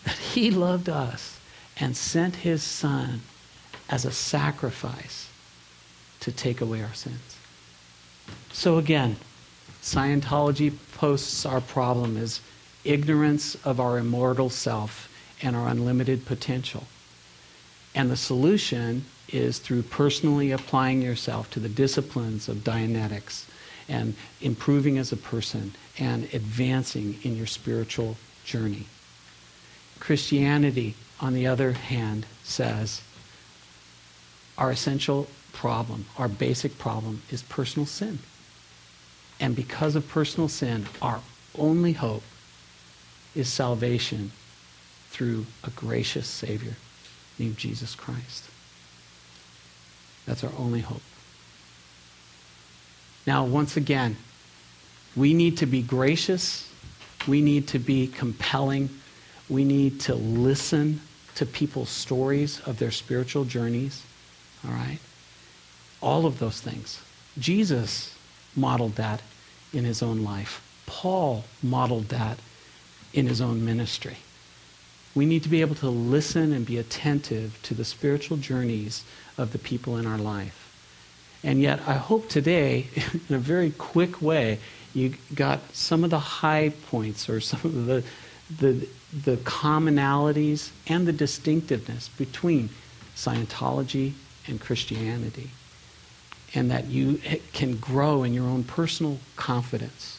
That 0.04 0.18
He 0.18 0.50
loved 0.50 0.88
us 0.88 1.40
and 1.76 1.96
sent 1.96 2.36
His 2.36 2.62
Son 2.62 3.22
as 3.88 4.04
a 4.04 4.12
sacrifice 4.12 5.28
to 6.20 6.30
take 6.30 6.60
away 6.60 6.82
our 6.82 6.94
sins. 6.94 7.36
So 8.52 8.78
again, 8.78 9.16
Scientology 9.88 10.70
posts 10.98 11.46
our 11.46 11.62
problem 11.62 12.18
as 12.18 12.42
ignorance 12.84 13.54
of 13.64 13.80
our 13.80 13.96
immortal 13.96 14.50
self 14.50 15.08
and 15.40 15.56
our 15.56 15.66
unlimited 15.66 16.26
potential. 16.26 16.84
And 17.94 18.10
the 18.10 18.16
solution 18.16 19.06
is 19.30 19.58
through 19.58 19.84
personally 19.84 20.52
applying 20.52 21.00
yourself 21.00 21.50
to 21.52 21.60
the 21.60 21.70
disciplines 21.70 22.50
of 22.50 22.58
Dianetics 22.58 23.46
and 23.88 24.14
improving 24.42 24.98
as 24.98 25.10
a 25.10 25.16
person 25.16 25.72
and 25.98 26.24
advancing 26.34 27.18
in 27.22 27.34
your 27.34 27.46
spiritual 27.46 28.18
journey. 28.44 28.84
Christianity, 30.00 30.96
on 31.18 31.32
the 31.32 31.46
other 31.46 31.72
hand, 31.72 32.26
says 32.44 33.00
our 34.58 34.70
essential 34.70 35.28
problem, 35.54 36.04
our 36.18 36.28
basic 36.28 36.76
problem, 36.76 37.22
is 37.30 37.42
personal 37.42 37.86
sin. 37.86 38.18
And 39.40 39.54
because 39.54 39.94
of 39.96 40.08
personal 40.08 40.48
sin, 40.48 40.86
our 41.00 41.20
only 41.56 41.92
hope 41.92 42.22
is 43.34 43.48
salvation 43.48 44.32
through 45.10 45.46
a 45.64 45.70
gracious 45.70 46.26
Savior 46.26 46.74
named 47.38 47.56
Jesus 47.56 47.94
Christ. 47.94 48.48
That's 50.26 50.44
our 50.44 50.52
only 50.58 50.80
hope. 50.80 51.02
Now, 53.26 53.44
once 53.44 53.76
again, 53.76 54.16
we 55.16 55.34
need 55.34 55.58
to 55.58 55.66
be 55.66 55.82
gracious. 55.82 56.68
We 57.26 57.40
need 57.40 57.68
to 57.68 57.78
be 57.78 58.08
compelling. 58.08 58.90
We 59.48 59.64
need 59.64 60.00
to 60.02 60.14
listen 60.14 61.00
to 61.36 61.46
people's 61.46 61.90
stories 61.90 62.60
of 62.60 62.78
their 62.78 62.90
spiritual 62.90 63.44
journeys. 63.44 64.02
All 64.66 64.72
right? 64.72 64.98
All 66.00 66.26
of 66.26 66.38
those 66.38 66.60
things. 66.60 67.00
Jesus 67.38 68.14
modeled 68.56 68.96
that 68.96 69.22
in 69.72 69.84
his 69.84 70.02
own 70.02 70.22
life. 70.22 70.62
Paul 70.86 71.44
modeled 71.62 72.08
that 72.08 72.38
in 73.12 73.26
his 73.26 73.40
own 73.40 73.64
ministry. 73.64 74.16
We 75.14 75.26
need 75.26 75.42
to 75.42 75.48
be 75.48 75.60
able 75.60 75.74
to 75.76 75.88
listen 75.88 76.52
and 76.52 76.64
be 76.64 76.78
attentive 76.78 77.58
to 77.64 77.74
the 77.74 77.84
spiritual 77.84 78.36
journeys 78.36 79.04
of 79.36 79.52
the 79.52 79.58
people 79.58 79.96
in 79.96 80.06
our 80.06 80.18
life. 80.18 80.64
And 81.42 81.60
yet, 81.60 81.80
I 81.86 81.94
hope 81.94 82.28
today, 82.28 82.88
in 83.28 83.34
a 83.34 83.38
very 83.38 83.70
quick 83.70 84.20
way, 84.20 84.58
you 84.94 85.14
got 85.34 85.74
some 85.74 86.04
of 86.04 86.10
the 86.10 86.18
high 86.18 86.72
points 86.90 87.28
or 87.28 87.40
some 87.40 87.60
of 87.64 87.86
the, 87.86 88.04
the, 88.58 88.88
the 89.24 89.36
commonalities 89.38 90.70
and 90.86 91.06
the 91.06 91.12
distinctiveness 91.12 92.08
between 92.08 92.70
Scientology 93.14 94.12
and 94.46 94.60
Christianity. 94.60 95.50
And 96.54 96.70
that 96.70 96.86
you 96.86 97.20
can 97.52 97.76
grow 97.76 98.22
in 98.22 98.32
your 98.32 98.46
own 98.46 98.64
personal 98.64 99.18
confidence 99.36 100.18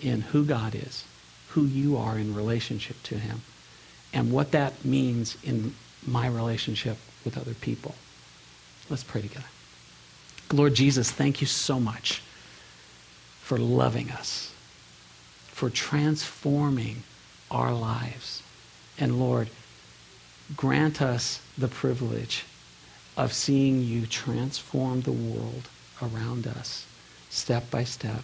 in 0.00 0.22
who 0.22 0.44
God 0.44 0.74
is, 0.74 1.04
who 1.48 1.64
you 1.64 1.96
are 1.96 2.18
in 2.18 2.34
relationship 2.34 3.02
to 3.04 3.18
Him, 3.18 3.42
and 4.12 4.32
what 4.32 4.52
that 4.52 4.84
means 4.84 5.36
in 5.42 5.74
my 6.06 6.26
relationship 6.26 6.96
with 7.24 7.36
other 7.36 7.54
people. 7.54 7.94
Let's 8.88 9.04
pray 9.04 9.20
together. 9.20 9.46
Lord 10.52 10.74
Jesus, 10.74 11.10
thank 11.10 11.40
you 11.40 11.46
so 11.46 11.80
much 11.80 12.22
for 13.40 13.58
loving 13.58 14.10
us, 14.10 14.52
for 15.48 15.68
transforming 15.70 17.02
our 17.50 17.74
lives. 17.74 18.42
And 18.98 19.18
Lord, 19.18 19.50
grant 20.56 21.02
us 21.02 21.40
the 21.58 21.68
privilege 21.68 22.44
of 23.16 23.32
seeing 23.32 23.82
you 23.82 24.06
transform 24.06 25.00
the 25.02 25.12
world 25.12 25.68
around 26.02 26.46
us, 26.46 26.86
step 27.30 27.70
by 27.70 27.84
step, 27.84 28.22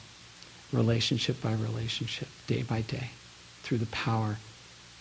relationship 0.73 1.41
by 1.41 1.53
relationship, 1.53 2.29
day 2.47 2.63
by 2.63 2.83
day, 2.83 3.11
through 3.63 3.79
the 3.79 3.87
power 3.87 4.39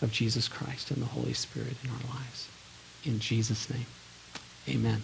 of 0.00 0.12
Jesus 0.12 0.48
Christ 0.48 0.90
and 0.90 1.00
the 1.00 1.06
Holy 1.06 1.32
Spirit 1.32 1.76
in 1.84 1.90
our 1.90 2.14
lives. 2.14 2.48
In 3.04 3.18
Jesus' 3.18 3.68
name, 3.70 3.86
amen. 4.68 5.02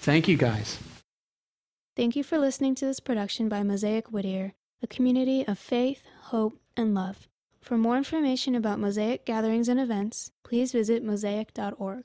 Thank 0.00 0.28
you, 0.28 0.36
guys. 0.36 0.78
Thank 1.96 2.14
you 2.14 2.22
for 2.22 2.38
listening 2.38 2.74
to 2.76 2.84
this 2.84 3.00
production 3.00 3.48
by 3.48 3.62
Mosaic 3.62 4.08
Whittier, 4.08 4.52
a 4.82 4.86
community 4.86 5.46
of 5.48 5.58
faith, 5.58 6.02
hope, 6.24 6.58
and 6.76 6.94
love. 6.94 7.26
For 7.60 7.78
more 7.78 7.96
information 7.96 8.54
about 8.54 8.78
Mosaic 8.78 9.24
gatherings 9.24 9.68
and 9.68 9.80
events, 9.80 10.30
please 10.44 10.72
visit 10.72 11.04
mosaic.org. 11.04 12.04